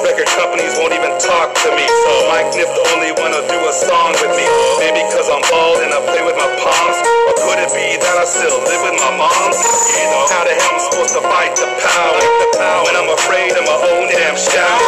Record 0.00 0.32
companies 0.32 0.80
won't 0.80 0.96
even 0.96 1.12
talk 1.20 1.52
to 1.52 1.68
me. 1.76 1.84
So 1.84 2.08
uh-huh. 2.08 2.32
Mic 2.32 2.48
Nif 2.56 2.72
the 2.72 2.84
only 2.96 3.12
one 3.20 3.36
who'll 3.36 3.52
do 3.52 3.60
a 3.68 3.74
song 3.76 4.16
with 4.16 4.32
me. 4.32 4.48
Maybe 4.80 5.04
cause 5.12 5.28
I'm 5.28 5.44
bald 5.52 5.84
and 5.84 5.92
I 5.92 6.00
play 6.08 6.24
with 6.24 6.40
my 6.40 6.48
palms. 6.56 6.96
Or 7.28 7.36
could 7.44 7.60
it 7.68 7.72
be 7.76 7.97
that 8.08 8.16
I 8.16 8.24
still 8.24 8.56
live 8.64 8.82
with 8.88 8.96
my 9.04 9.12
mom? 9.20 9.52
You 9.52 10.08
know, 10.08 10.24
how 10.32 10.40
the 10.48 10.56
hell 10.56 10.72
I'm 10.72 10.80
supposed 10.80 11.12
to 11.12 11.22
fight 11.28 11.52
the 11.60 11.68
power? 11.68 12.20
When 12.88 12.96
I'm 12.96 13.12
afraid 13.12 13.52
of 13.52 13.64
my 13.68 13.76
own 13.76 14.08
damn 14.08 14.32
shadow. 14.32 14.80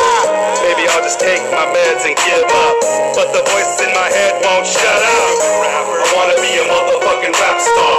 Maybe 0.64 0.88
I'll 0.88 1.04
just 1.04 1.20
take 1.20 1.44
my 1.52 1.68
meds 1.68 2.08
and 2.08 2.16
give 2.16 2.48
up. 2.48 2.76
But 3.12 3.28
the 3.36 3.44
voice 3.44 3.76
in 3.84 3.92
my 3.92 4.08
head 4.08 4.40
won't 4.40 4.64
shut 4.64 5.00
up. 5.04 5.36
I 6.00 6.08
wanna 6.16 6.36
be 6.40 6.52
a 6.56 6.64
motherfucking 6.64 7.34
rap 7.36 7.58
star. 7.60 7.96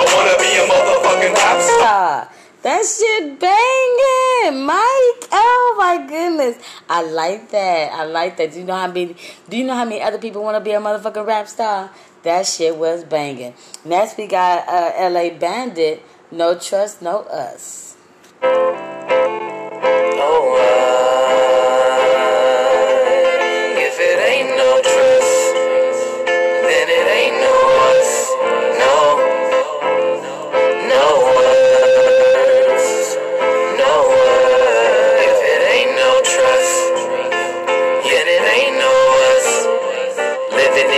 I 0.00 0.04
wanna 0.16 0.36
be 0.40 0.50
a 0.56 0.64
motherfucking 0.64 1.34
rap 1.36 1.60
star. 1.60 2.28
That 2.64 2.80
shit 2.88 3.38
banging, 3.38 4.64
Mike. 4.64 5.28
Oh 5.32 5.74
my 5.76 6.06
goodness, 6.08 6.56
I 6.88 7.04
like 7.04 7.50
that. 7.50 7.92
I 7.92 8.04
like 8.06 8.38
that. 8.38 8.52
Do 8.52 8.60
you 8.60 8.64
know 8.64 8.76
how 8.76 8.86
many? 8.86 9.14
Do 9.50 9.58
you 9.58 9.64
know 9.64 9.74
how 9.74 9.84
many 9.84 10.00
other 10.00 10.16
people 10.16 10.42
want 10.42 10.56
to 10.56 10.64
be 10.64 10.72
a 10.72 10.80
motherfucking 10.80 11.26
rap 11.26 11.48
star? 11.48 11.90
That 12.24 12.46
shit 12.46 12.76
was 12.76 13.04
banging. 13.04 13.54
Next 13.84 14.16
we 14.16 14.26
got 14.26 14.66
uh, 14.66 14.92
L.A. 14.96 15.30
Bandit. 15.30 16.02
No 16.30 16.58
trust, 16.58 17.02
no 17.02 17.20
us. 17.20 17.96
If 18.42 18.50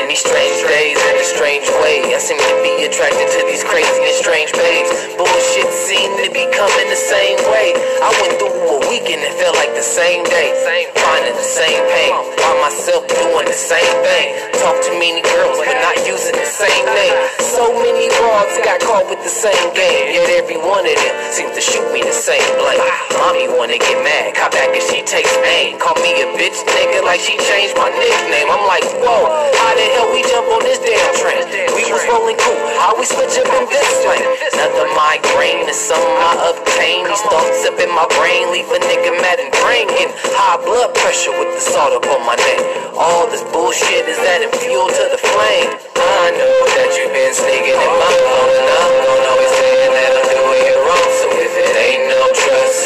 These 0.07 0.23
strange 0.23 0.63
days 0.71 0.97
in 1.03 1.17
a 1.19 1.27
strange 1.27 1.67
way. 1.83 2.15
I 2.15 2.19
seem 2.23 2.39
to 2.39 2.57
be 2.63 2.87
attracted 2.87 3.27
to 3.27 3.41
these 3.51 3.67
crazy 3.67 4.07
and 4.07 4.15
strange 4.15 4.53
babes. 4.55 4.89
Bullshit 5.19 5.67
seem 5.67 6.15
to 6.23 6.31
be 6.31 6.47
coming 6.55 6.89
the 6.89 6.97
same 6.97 7.37
way. 7.51 7.75
I 7.99 8.15
went 8.23 8.39
through 8.39 8.55
a 8.55 8.79
weekend 8.87 9.27
that 9.27 9.35
felt 9.35 9.59
like 9.59 9.75
the 9.75 9.83
same 9.83 10.23
day. 10.31 10.55
Finding 10.95 11.35
the 11.35 11.43
same 11.43 11.83
pain. 11.91 12.15
by 12.39 12.55
myself 12.63 13.03
doing 13.11 13.47
the 13.51 13.59
same 13.59 13.97
thing. 14.07 14.27
Talk 14.63 14.79
to 14.87 14.93
many 14.95 15.27
girls, 15.27 15.59
but 15.59 15.75
not 15.83 15.99
using 16.07 16.39
the 16.39 16.47
same 16.47 16.87
name. 16.87 17.17
So 17.43 17.75
many 17.75 18.07
broads 18.23 18.55
got 18.63 18.79
caught 18.87 19.11
with 19.11 19.23
the 19.27 19.33
same 19.33 19.75
game. 19.75 20.15
Yet 20.15 20.31
every 20.39 20.57
one 20.57 20.87
of 20.87 20.97
them 20.97 21.15
seems 21.35 21.53
to 21.59 21.63
shoot 21.63 21.87
me 21.91 22.07
the 22.07 22.15
same 22.15 22.47
blame. 22.63 22.83
Mommy 23.19 23.51
wanna 23.51 23.79
get 23.79 23.99
mad, 24.07 24.35
cop 24.39 24.53
back 24.53 24.71
and 24.71 24.83
she 24.87 25.03
takes 25.03 25.35
aim. 25.43 25.79
Call 25.83 25.99
me 25.99 26.15
a 26.23 26.27
bitch 26.39 26.59
nigga 26.75 27.03
like 27.03 27.21
she 27.21 27.35
changed 27.43 27.75
my 27.77 27.91
nickname. 27.91 28.49
I'm 28.51 28.67
like, 28.67 28.87
whoa, 29.03 29.27
how 29.59 29.73
the 29.75 29.87
hell 29.97 30.13
we 30.13 30.21
jump 30.29 30.45
on 30.53 30.61
this 30.61 30.77
damn 30.85 31.13
train? 31.17 31.41
We 31.73 31.89
was 31.89 32.05
rolling 32.13 32.37
cool, 32.37 32.61
how 32.77 32.93
we 33.01 33.09
switch 33.09 33.41
up 33.41 33.49
in 33.49 33.65
this 33.73 33.91
lane? 34.05 34.29
Another 34.53 34.93
migraine 34.93 35.65
is 35.65 35.81
something 35.81 36.21
I 36.21 36.53
obtain. 36.53 37.09
These 37.09 37.25
thoughts 37.25 37.65
up 37.65 37.81
in 37.81 37.89
my 37.89 38.05
brain 38.21 38.53
leave 38.53 38.69
a 38.69 38.79
nigga 38.85 39.17
mad 39.25 39.41
and 39.41 39.51
brain 39.65 39.89
high 40.37 40.61
blood 40.63 40.95
pressure 40.95 41.33
with 41.41 41.49
the 41.57 41.61
salt 41.61 41.97
up 41.97 42.05
on 42.13 42.23
my 42.29 42.37
neck. 42.37 42.61
All 42.95 43.27
this 43.27 43.43
bullshit 43.51 44.05
is 44.07 44.21
adding 44.21 44.53
fuel 44.61 44.87
to 44.87 45.05
the 45.11 45.19
flame. 45.19 45.71
I 45.97 46.31
know 46.37 46.57
that 46.77 46.91
you've 46.95 47.11
been 47.11 47.35
sneaking 47.35 47.75
in 47.75 47.93
my 47.99 48.13
phone, 48.21 48.53
and 48.53 48.69
I'm 48.69 48.95
gonna 49.01 49.31
always 49.33 49.53
saying 49.59 49.93
that 49.97 50.13
I'm 50.13 50.29
doing 50.29 50.65
it 50.71 50.79
wrong. 50.87 51.11
So 51.19 51.27
if 51.41 51.53
it 51.57 51.75
ain't 51.77 52.05
no 52.13 52.21
trust, 52.37 52.81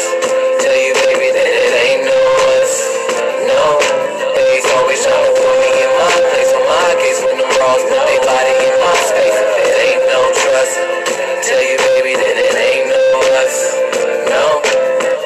tell 0.63 0.79
you 0.79 0.93
baby 1.05 1.29
that 1.35 1.51
it 1.59 1.73
ain't 1.75 2.03
no 2.07 2.19
us. 2.55 2.73
No, 3.45 3.63
they's 4.35 4.67
always 4.79 4.99
trying 5.03 5.40
case 7.01 7.19
when 7.23 7.37
them 7.37 7.49
bras 7.55 7.81
put 7.83 8.01
they 8.07 8.19
body 8.23 8.53
in 8.67 8.75
my 8.79 8.95
space. 9.09 9.39
It 9.39 9.75
ain't 9.85 10.03
no 10.07 10.21
trust, 10.31 10.73
tell 11.47 11.61
you 11.61 11.77
baby 11.77 12.13
that 12.15 12.35
it 12.37 12.55
ain't 12.55 12.87
no 12.91 13.01
us. 13.43 13.55
No, 14.31 14.43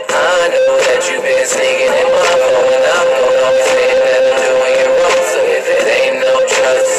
I 0.09 0.49
know 0.53 0.73
that 0.87 1.01
you've 1.09 1.23
been 1.23 1.45
sneaking 1.45 1.93
in 1.93 2.09
my 2.09 2.33
phone, 2.45 2.71
and 2.73 2.85
I'm 2.85 3.07
gonna 3.13 3.45
always 3.45 3.67
saying 3.73 3.99
that 4.01 4.21
I'm 4.25 4.37
doing 4.41 4.77
it 4.81 4.89
wrong. 4.95 5.21
So 5.33 5.39
if 5.45 5.65
it 5.69 5.85
ain't 5.99 6.17
no 6.23 6.33
trust, 6.53 6.93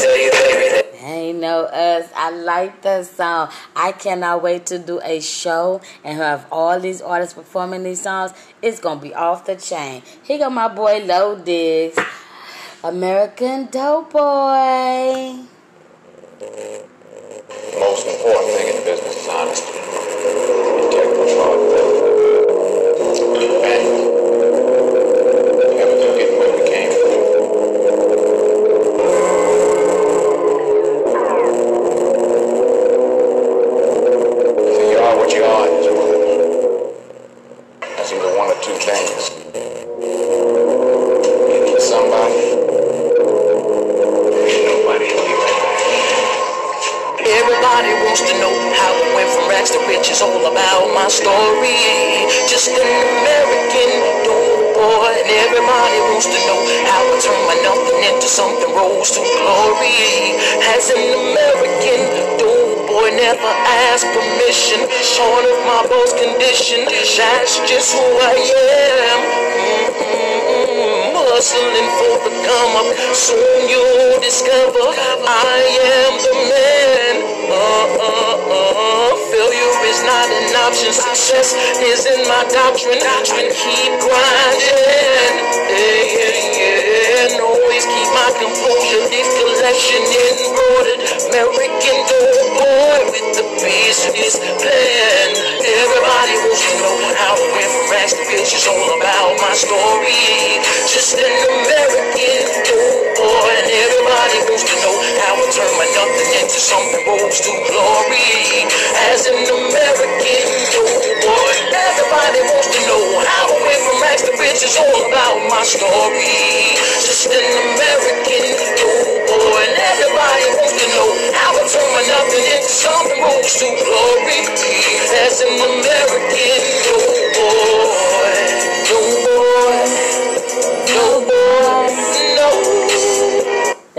tell 0.00 0.16
you 0.16 0.30
baby. 0.32 0.64
Ain't 1.04 1.38
no 1.40 1.64
us. 1.64 2.08
I 2.16 2.30
like 2.30 2.80
that 2.82 3.06
song. 3.06 3.50
I 3.76 3.92
cannot 3.92 4.42
wait 4.42 4.66
to 4.66 4.78
do 4.78 5.00
a 5.02 5.20
show 5.20 5.80
and 6.02 6.16
have 6.16 6.46
all 6.50 6.80
these 6.80 7.02
artists 7.02 7.34
performing 7.34 7.82
these 7.82 8.00
songs. 8.00 8.32
It's 8.62 8.80
gonna 8.80 9.00
be 9.00 9.14
off 9.14 9.44
the 9.44 9.56
chain. 9.56 10.02
Here 10.22 10.38
go 10.38 10.48
my 10.48 10.68
boy 10.68 11.04
Lo 11.04 11.36
Diggs, 11.36 11.98
American 12.84 13.66
Doughboy. 13.70 14.12
Boy. 14.12 15.44
most 17.80 18.06
important 18.06 18.50
thing 18.50 18.76
in 18.76 18.84
business 18.84 19.16
is 19.22 19.28
honesty. 19.30 19.84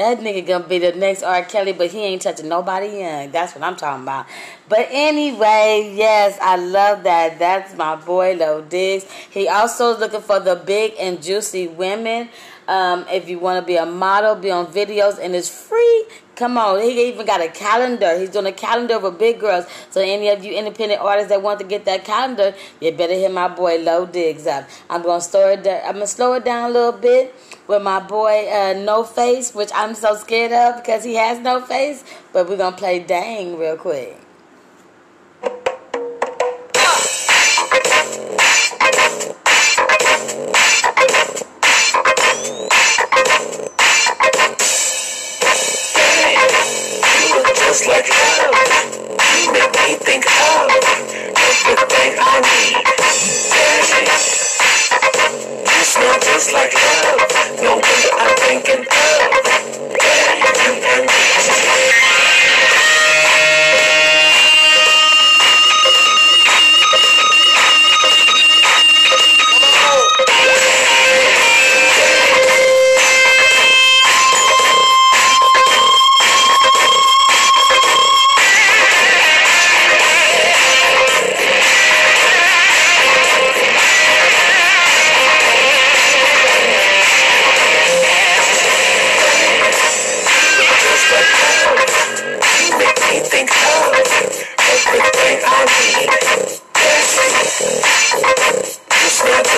That 0.06 0.20
nigga 0.20 0.46
gonna 0.46 0.68
be 0.68 0.78
the 0.78 0.92
next 0.92 1.24
R. 1.24 1.44
Kelly, 1.44 1.74
but 1.74 1.90
he 1.90 1.98
ain't 2.04 2.22
touching 2.22 2.48
nobody 2.48 3.00
young. 3.00 3.32
That's 3.32 3.56
what 3.56 3.64
I'm 3.64 3.76
talking 3.76 4.04
about. 4.04 4.28
But 4.70 4.88
anyway, 4.92 5.96
yes, 5.96 6.38
I 6.40 6.58
love 6.58 7.02
that. 7.06 7.40
That's 7.40 7.76
my 7.76 7.96
boy 7.96 8.36
Lo 8.36 8.62
Diggs. 8.62 9.08
He 9.32 9.48
also 9.48 9.98
looking 9.98 10.22
for 10.22 10.40
the 10.40 10.58
big 10.58 10.94
and 11.00 11.24
juicy 11.24 11.66
women. 11.66 12.30
Um, 12.68 13.06
if 13.12 13.30
you 13.30 13.40
want 13.40 13.62
to 13.62 13.66
be 13.66 13.76
a 13.76 13.86
model, 13.86 14.36
be 14.36 14.52
on 14.52 14.68
videos, 14.68 15.20
and 15.20 15.36
it's 15.36 15.50
free. 15.50 16.06
Come 16.36 16.58
on, 16.58 16.82
he 16.82 17.08
even 17.08 17.26
got 17.26 17.42
a 17.42 17.48
calendar. 17.48 18.18
He's 18.20 18.30
doing 18.30 18.48
a 18.48 18.52
calendar 18.52 19.00
for 19.00 19.12
big 19.12 19.40
girls. 19.40 19.66
So 19.90 20.02
any 20.02 20.30
of 20.30 20.44
you 20.44 20.54
independent 20.54 21.00
artists 21.00 21.30
that 21.30 21.42
want 21.42 21.60
to 21.60 21.66
get 21.66 21.86
that 21.86 22.04
calendar, 22.04 22.54
you 22.82 22.92
better 22.92 23.14
hit 23.14 23.32
my 23.32 23.48
boy 23.48 23.78
Lo 23.78 24.06
Diggs 24.06 24.46
up. 24.46 24.68
I'm 24.90 25.04
gonna 25.04 25.22
slow 25.22 25.50
it 25.50 25.64
down. 25.64 25.82
I'm 25.86 25.94
gonna 25.94 26.08
slow 26.08 26.34
it 26.34 26.44
down 26.44 26.70
a 26.70 26.74
little 26.74 26.92
bit 26.92 27.34
with 27.68 27.82
my 27.82 28.00
boy 28.00 28.50
uh, 28.52 28.74
No 28.74 29.04
Face, 29.04 29.56
which 29.56 29.70
I'm 29.74 29.96
so 29.96 30.16
scared 30.16 30.52
of 30.52 30.82
because 30.82 31.04
he 31.04 31.16
has 31.16 31.40
no 31.40 31.62
face. 31.62 32.04
But 32.34 32.50
we're 32.50 32.58
gonna 32.58 32.76
play 32.76 33.00
Dang 33.00 33.58
real 33.58 33.78
quick. 33.78 34.25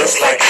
Just 0.07 0.21
like 0.21 0.46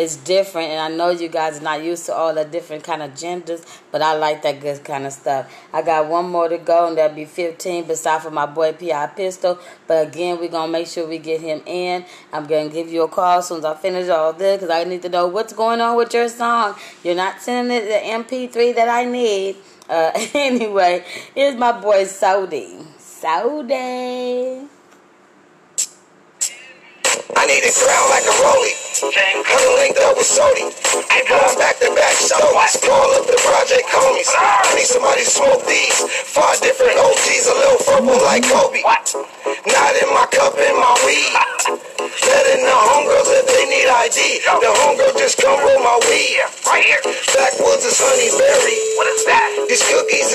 It's 0.00 0.16
different, 0.16 0.68
and 0.70 0.80
I 0.80 0.96
know 0.96 1.10
you 1.10 1.28
guys 1.28 1.58
are 1.58 1.62
not 1.62 1.84
used 1.84 2.06
to 2.06 2.14
all 2.14 2.32
the 2.32 2.46
different 2.46 2.84
kind 2.84 3.02
of 3.02 3.14
genders, 3.14 3.62
but 3.92 4.00
I 4.00 4.14
like 4.14 4.40
that 4.44 4.58
good 4.58 4.82
kind 4.82 5.04
of 5.04 5.12
stuff. 5.12 5.54
I 5.74 5.82
got 5.82 6.08
one 6.08 6.30
more 6.30 6.48
to 6.48 6.56
go, 6.56 6.88
and 6.88 6.96
that'll 6.96 7.14
be 7.14 7.26
15, 7.26 7.84
beside 7.84 8.22
for 8.22 8.30
my 8.30 8.46
boy 8.46 8.72
P.I. 8.72 9.08
Pistol. 9.08 9.58
But 9.86 10.08
again, 10.08 10.38
we're 10.40 10.48
to 10.48 10.72
make 10.72 10.86
sure 10.86 11.06
we 11.06 11.18
get 11.18 11.42
him 11.42 11.60
in. 11.66 12.06
I'm 12.32 12.46
to 12.70 12.74
give 12.74 12.88
you 12.88 13.02
a 13.02 13.08
call 13.08 13.40
as 13.40 13.48
soon 13.48 13.58
as 13.58 13.66
I 13.66 13.74
finish 13.76 14.08
all 14.08 14.32
this, 14.32 14.56
because 14.62 14.74
I 14.74 14.84
need 14.84 15.02
to 15.02 15.10
know 15.10 15.26
what's 15.26 15.52
going 15.52 15.82
on 15.82 15.98
with 15.98 16.14
your 16.14 16.30
song. 16.30 16.76
You're 17.04 17.14
not 17.14 17.42
sending 17.42 17.76
it 17.76 17.84
the 17.84 18.36
MP3 18.38 18.74
that 18.76 18.88
I 18.88 19.04
need. 19.04 19.56
Uh, 19.86 20.12
anyway, 20.34 21.04
here's 21.34 21.56
my 21.56 21.78
boy 21.78 22.04
Sodi 22.04 22.86
Sodi. 22.96 24.66
I 27.36 27.46
need 27.46 27.64
a 27.64 27.72
crown 27.72 28.06
like 28.10 28.26
a 28.26 28.34
rollie. 28.44 28.76
Huddle 29.00 29.76
linked 29.80 29.98
up 30.04 30.14
with 30.14 30.28
Sodi. 30.28 30.68
I 31.10 31.24
going 31.24 31.56
back 31.58 31.80
to 31.80 31.88
back 31.96 32.14
shows. 32.20 32.76
Call 32.84 33.08
up 33.18 33.26
the 33.26 33.38
project 33.40 33.88
homies. 33.90 34.30
Ah. 34.36 34.62
I 34.62 34.76
need 34.76 34.86
somebody 34.86 35.24
to 35.24 35.30
smoke 35.30 35.64
these. 35.66 35.96
Five 36.30 36.60
different 36.60 37.00
OGs, 37.00 37.46
a 37.48 37.54
little 37.56 37.80
purple 37.82 38.18
like 38.22 38.44
Kobe. 38.44 38.84
Not 38.84 39.92
in 39.98 40.08
my 40.14 40.26
cup, 40.30 40.54
in 40.60 40.76
my 40.76 40.94
weed. 41.02 41.34
Ah. 41.34 41.48
Letting 42.00 42.62
the 42.62 42.76
homegirls 42.76 43.30
if 43.40 43.46
they 43.50 43.66
need 43.66 43.88
ID. 43.90 44.44
The 44.44 44.70
homegirl 44.70 45.16
just 45.18 45.40
come 45.40 45.58
roll 45.58 45.80
my 45.82 45.98
weed. 46.06 46.38
Right 46.66 46.84
here. 46.84 47.02
Backwoods 47.34 47.84
is 47.88 47.98
honeyberry. 47.98 48.76
What 49.00 49.08
is 49.16 49.24
that? 49.26 49.48
These 49.68 49.82
cookies 49.90 50.29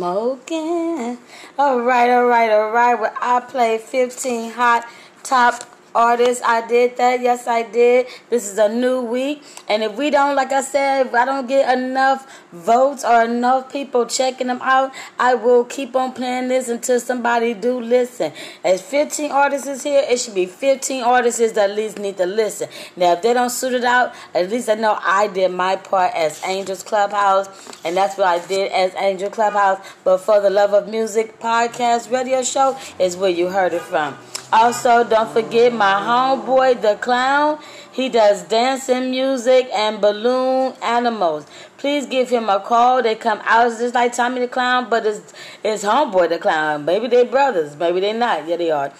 Smoking. 0.00 1.18
All 1.58 1.82
right, 1.82 2.10
all 2.10 2.24
right, 2.24 2.50
all 2.50 2.70
right. 2.70 2.94
Well, 2.98 3.12
I 3.20 3.40
play 3.40 3.76
15 3.76 4.52
hot 4.52 4.88
top 5.22 5.62
artists. 5.94 6.42
I 6.46 6.66
did 6.66 6.96
that. 6.96 7.20
Yes, 7.20 7.46
I 7.46 7.62
did. 7.62 8.06
This 8.28 8.50
is 8.50 8.58
a 8.58 8.68
new 8.68 9.02
week. 9.02 9.42
And 9.68 9.82
if 9.82 9.96
we 9.96 10.10
don't, 10.10 10.34
like 10.36 10.52
I 10.52 10.62
said, 10.62 11.06
if 11.06 11.14
I 11.14 11.24
don't 11.24 11.46
get 11.46 11.76
enough 11.76 12.26
votes 12.52 13.04
or 13.04 13.24
enough 13.24 13.72
people 13.72 14.06
checking 14.06 14.48
them 14.48 14.60
out, 14.62 14.92
I 15.18 15.34
will 15.34 15.64
keep 15.64 15.94
on 15.96 16.12
playing 16.12 16.48
this 16.48 16.68
until 16.68 17.00
somebody 17.00 17.54
do 17.54 17.80
listen. 17.80 18.32
As 18.64 18.82
15 18.82 19.30
artists 19.30 19.66
is 19.66 19.82
here, 19.82 20.04
it 20.06 20.18
should 20.18 20.34
be 20.34 20.46
15 20.46 21.02
artists 21.02 21.40
that 21.52 21.70
at 21.70 21.76
least 21.76 21.98
need 21.98 22.16
to 22.18 22.26
listen. 22.26 22.68
Now, 22.96 23.12
if 23.12 23.22
they 23.22 23.34
don't 23.34 23.50
suit 23.50 23.74
it 23.74 23.84
out, 23.84 24.14
at 24.34 24.50
least 24.50 24.68
I 24.68 24.74
know 24.74 24.98
I 25.00 25.28
did 25.28 25.50
my 25.52 25.76
part 25.76 26.12
as 26.14 26.42
Angels 26.44 26.82
Clubhouse. 26.82 27.48
And 27.84 27.96
that's 27.96 28.16
what 28.16 28.26
I 28.26 28.46
did 28.46 28.72
as 28.72 28.94
Angel 28.94 29.30
Clubhouse. 29.30 29.84
But 30.04 30.18
for 30.18 30.40
the 30.40 30.50
Love 30.50 30.74
of 30.74 30.88
Music 30.88 31.38
podcast 31.40 32.10
radio 32.10 32.42
show 32.42 32.76
is 32.98 33.16
where 33.16 33.30
you 33.30 33.48
heard 33.48 33.72
it 33.72 33.82
from. 33.82 34.16
Also, 34.52 35.04
don't 35.04 35.30
forget 35.30 35.72
my 35.72 35.92
homeboy, 35.92 36.82
the 36.82 36.96
clown. 36.96 37.60
He 37.92 38.08
does 38.08 38.42
dancing 38.42 39.12
music 39.12 39.68
and 39.72 40.00
balloon 40.00 40.74
animals. 40.82 41.46
Please 41.78 42.06
give 42.06 42.30
him 42.30 42.48
a 42.48 42.58
call. 42.58 43.00
They 43.02 43.14
come 43.14 43.40
out 43.44 43.68
just 43.78 43.94
like 43.94 44.12
Tommy 44.12 44.40
the 44.40 44.48
Clown, 44.48 44.90
but 44.90 45.06
it's, 45.06 45.32
it's 45.62 45.84
homeboy 45.84 46.30
the 46.30 46.38
clown. 46.38 46.84
Maybe 46.84 47.06
they 47.06 47.22
brothers. 47.24 47.76
Maybe 47.76 48.00
they 48.00 48.12
not. 48.12 48.48
Yeah, 48.48 48.56
they 48.56 48.72
are. 48.72 48.90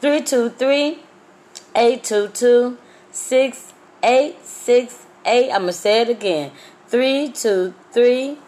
323 0.00 1.00
822 1.74 2.78
6868. 3.10 5.50
I'm 5.50 5.62
going 5.62 5.66
to 5.66 5.72
say 5.72 6.02
it 6.02 6.08
again. 6.08 6.52
323 6.88 8.38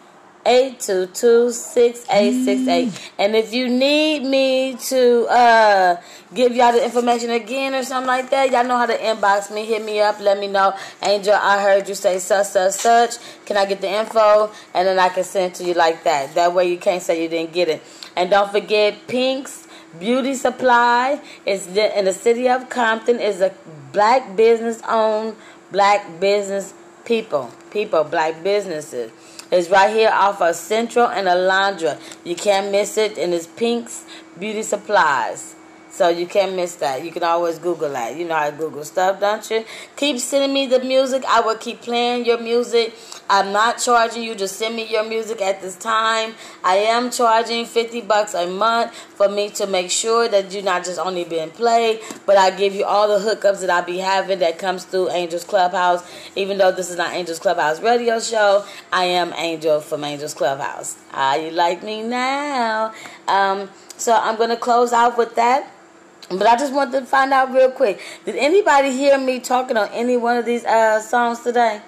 822-6868. 0.45 3.11
And 3.17 3.35
if 3.35 3.51
you 3.53 3.67
need 3.69 4.23
me 4.23 4.75
to 4.75 5.25
uh, 5.27 6.01
give 6.33 6.55
y'all 6.55 6.71
the 6.73 6.83
information 6.83 7.29
again 7.31 7.73
or 7.73 7.83
something 7.83 8.07
like 8.07 8.29
that, 8.31 8.51
y'all 8.51 8.65
know 8.65 8.77
how 8.77 8.85
to 8.85 8.97
inbox 8.97 9.53
me. 9.53 9.65
Hit 9.65 9.83
me 9.83 10.01
up. 10.01 10.19
Let 10.19 10.37
me 10.39 10.47
know. 10.47 10.75
Angel, 11.01 11.33
I 11.33 11.61
heard 11.61 11.87
you 11.87 11.95
say 11.95 12.19
such, 12.19 12.47
such, 12.47 12.73
such. 12.73 13.15
Can 13.45 13.55
I 13.57 13.65
get 13.65 13.79
the 13.81 13.89
info? 13.89 14.51
And 14.73 14.87
then 14.87 14.99
I 14.99 15.09
can 15.09 15.23
send 15.23 15.55
to 15.55 15.63
you 15.63 15.73
like 15.73 16.03
that. 16.03 16.35
That 16.35 16.53
way 16.53 16.69
you 16.69 16.77
can't 16.77 17.01
say 17.01 17.23
you 17.23 17.29
didn't 17.29 17.53
get 17.53 17.69
it. 17.69 17.81
And 18.15 18.29
don't 18.29 18.51
forget 18.51 19.07
Pink's 19.07 19.67
Beauty 19.99 20.35
Supply 20.35 21.19
is 21.45 21.67
in 21.67 22.05
the 22.05 22.13
city 22.13 22.47
of 22.49 22.69
Compton. 22.69 23.19
is 23.19 23.41
a 23.41 23.51
black 23.91 24.35
business 24.35 24.81
owned 24.87 25.35
black 25.73 26.21
business 26.21 26.73
people. 27.03 27.51
People, 27.71 28.05
black 28.05 28.41
businesses. 28.43 29.11
It's 29.55 29.69
right 29.69 29.95
here 29.95 30.09
off 30.09 30.41
of 30.41 30.55
Central 30.55 31.07
and 31.07 31.27
Alondra. 31.27 31.99
You 32.23 32.35
can't 32.35 32.71
miss 32.71 32.97
it, 32.97 33.19
and 33.19 33.35
it's 33.35 33.45
Pink's 33.45 34.03
Beauty 34.39 34.63
Supplies. 34.63 35.53
So 35.93 36.09
you 36.09 36.25
can't 36.25 36.55
miss 36.55 36.73
that. 36.77 37.05
You 37.05 37.11
can 37.11 37.21
always 37.21 37.59
Google 37.59 37.91
that. 37.91 38.15
You 38.17 38.25
know 38.25 38.33
how 38.33 38.49
to 38.49 38.55
Google 38.55 38.83
stuff, 38.83 39.19
don't 39.19 39.47
you? 39.51 39.63
Keep 39.95 40.17
sending 40.17 40.51
me 40.51 40.65
the 40.65 40.79
music. 40.79 41.23
I 41.29 41.39
will 41.41 41.55
keep 41.55 41.81
playing 41.81 42.25
your 42.25 42.39
music. 42.39 42.95
I'm 43.29 43.51
not 43.51 43.77
charging 43.77 44.23
you 44.23 44.33
to 44.35 44.47
send 44.47 44.75
me 44.75 44.91
your 44.91 45.07
music 45.07 45.39
at 45.39 45.61
this 45.61 45.75
time. 45.75 46.33
I 46.63 46.77
am 46.77 47.11
charging 47.11 47.67
50 47.67 48.01
bucks 48.01 48.33
a 48.33 48.47
month 48.47 48.95
for 48.95 49.29
me 49.29 49.51
to 49.51 49.67
make 49.67 49.91
sure 49.91 50.27
that 50.27 50.51
you're 50.51 50.63
not 50.63 50.83
just 50.83 50.99
only 50.99 51.25
being 51.25 51.51
played, 51.51 51.99
but 52.25 52.37
I 52.37 52.49
give 52.49 52.73
you 52.73 52.85
all 52.85 53.07
the 53.07 53.23
hookups 53.23 53.61
that 53.61 53.69
I 53.69 53.81
be 53.81 53.99
having 53.99 54.39
that 54.39 54.57
comes 54.57 54.85
through 54.85 55.11
Angels 55.11 55.43
Clubhouse. 55.43 56.03
Even 56.35 56.57
though 56.57 56.71
this 56.71 56.89
is 56.89 56.97
not 56.97 57.13
Angels 57.13 57.37
Clubhouse 57.37 57.79
radio 57.81 58.19
show, 58.19 58.65
I 58.91 59.05
am 59.05 59.31
Angel 59.33 59.79
from 59.79 60.03
Angels 60.03 60.33
Clubhouse. 60.33 60.97
Ah, 61.11 61.35
you 61.35 61.51
like 61.51 61.83
me 61.83 62.01
now? 62.01 62.95
Um, 63.27 63.69
so 63.95 64.15
I'm 64.19 64.37
gonna 64.37 64.57
close 64.57 64.91
out 64.91 65.19
with 65.19 65.35
that. 65.35 65.69
But 66.29 66.47
I 66.47 66.57
just 66.57 66.73
wanted 66.73 67.01
to 67.01 67.05
find 67.05 67.33
out 67.33 67.51
real 67.53 67.71
quick. 67.71 67.99
Did 68.25 68.35
anybody 68.35 68.91
hear 68.91 69.17
me 69.17 69.39
talking 69.39 69.77
on 69.77 69.89
any 69.89 70.17
one 70.17 70.37
of 70.37 70.45
these 70.45 70.63
uh, 70.65 70.99
songs 70.99 71.41
today? 71.41 71.81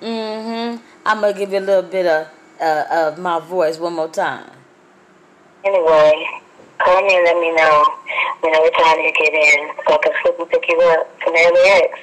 Mm-hmm. 0.00 0.82
I'm 1.04 1.20
gonna 1.20 1.32
give 1.32 1.52
you 1.52 1.58
a 1.58 1.60
little 1.60 1.82
bit 1.82 2.06
of 2.06 2.28
uh, 2.60 2.84
of 2.90 3.18
my 3.18 3.38
voice 3.40 3.78
one 3.78 3.94
more 3.94 4.08
time. 4.08 4.50
Anyway, 5.64 6.26
call 6.78 7.02
me 7.06 7.16
and 7.16 7.24
let 7.24 7.36
me 7.36 7.54
know 7.54 7.84
whenever 8.40 8.70
time 8.70 8.98
you 9.00 9.12
get 9.12 9.34
in 9.34 9.70
so 9.86 9.94
I 9.94 9.98
can 10.02 10.12
flip 10.22 10.38
and 10.38 10.48
pick 10.48 10.64
you 10.68 10.80
up 10.80 11.20
from 11.22 11.34
LAX. 11.34 11.98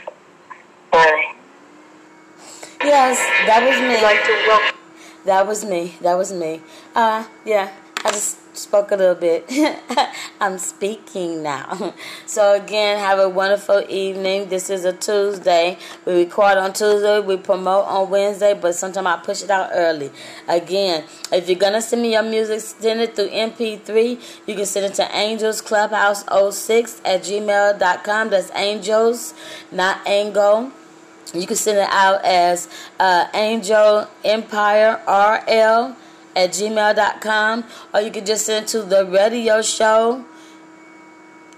Bye. 0.91 1.33
Yes, 2.83 3.17
that 3.47 3.65
was 3.65 3.81
me. 3.81 3.95
That 5.25 5.47
was 5.47 5.65
me. 5.65 5.95
That 6.01 6.17
was 6.17 6.33
me. 6.33 6.61
Uh, 6.95 7.25
yeah. 7.43 7.71
I 8.05 8.11
just 8.11 8.57
spoke 8.57 8.91
a 8.91 8.95
little 8.95 9.15
bit. 9.15 9.45
I'm 10.41 10.57
speaking 10.57 11.43
now. 11.43 11.93
So 12.25 12.53
again, 12.53 12.99
have 12.99 13.19
a 13.19 13.29
wonderful 13.29 13.83
evening. 13.89 14.49
This 14.49 14.69
is 14.69 14.85
a 14.85 14.93
Tuesday. 14.93 15.77
We 16.05 16.25
record 16.25 16.57
on 16.57 16.73
Tuesday. 16.73 17.19
We 17.19 17.37
promote 17.37 17.85
on 17.85 18.09
Wednesday, 18.09 18.53
but 18.53 18.75
sometimes 18.75 19.07
I 19.07 19.17
push 19.17 19.43
it 19.43 19.49
out 19.49 19.69
early. 19.73 20.11
Again, 20.47 21.05
if 21.31 21.47
you're 21.47 21.57
gonna 21.57 21.81
send 21.81 22.01
me 22.01 22.13
your 22.13 22.23
music, 22.23 22.59
send 22.59 23.01
it 23.01 23.15
through 23.15 23.29
MP3. 23.29 24.19
You 24.45 24.55
can 24.55 24.65
send 24.65 24.85
it 24.85 24.95
to 24.95 25.15
Angels 25.15 25.61
Clubhouse 25.61 26.23
06 26.55 27.01
at 27.05 27.21
gmail.com. 27.21 28.29
That's 28.29 28.51
Angels, 28.55 29.33
not 29.71 30.05
Angle. 30.05 30.71
You 31.33 31.47
can 31.47 31.57
send 31.57 31.77
it 31.77 31.89
out 31.89 32.23
as 32.23 32.69
uh, 32.99 33.27
Angel 33.33 34.07
Empire 34.23 35.01
RL 35.07 35.95
at 36.37 36.51
gmail.com 36.51 37.65
or 37.93 38.01
you 38.01 38.11
can 38.11 38.25
just 38.25 38.45
send 38.45 38.67
to 38.67 38.83
the 38.83 39.05
radio 39.05 39.61
show 39.61 40.23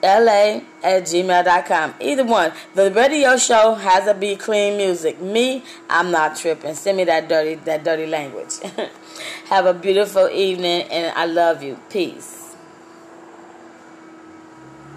la 0.01 0.61
at 0.81 1.03
gmail.com 1.03 1.93
either 1.99 2.23
one. 2.23 2.53
The 2.73 2.89
radio 2.89 3.35
show 3.35 3.75
has 3.75 4.05
to 4.05 4.13
be 4.13 4.37
clean 4.37 4.77
music. 4.77 5.19
Me 5.19 5.63
i'm 5.89 6.09
not 6.09 6.37
tripping. 6.37 6.73
Send 6.73 6.97
me 6.97 7.03
that 7.03 7.27
dirty 7.27 7.55
that 7.55 7.83
dirty 7.83 8.05
language. 8.05 8.53
Have 9.49 9.65
a 9.65 9.73
beautiful 9.73 10.29
evening 10.29 10.83
and 10.83 11.13
i 11.17 11.25
love 11.25 11.61
you. 11.61 11.77
Peace 11.89 12.38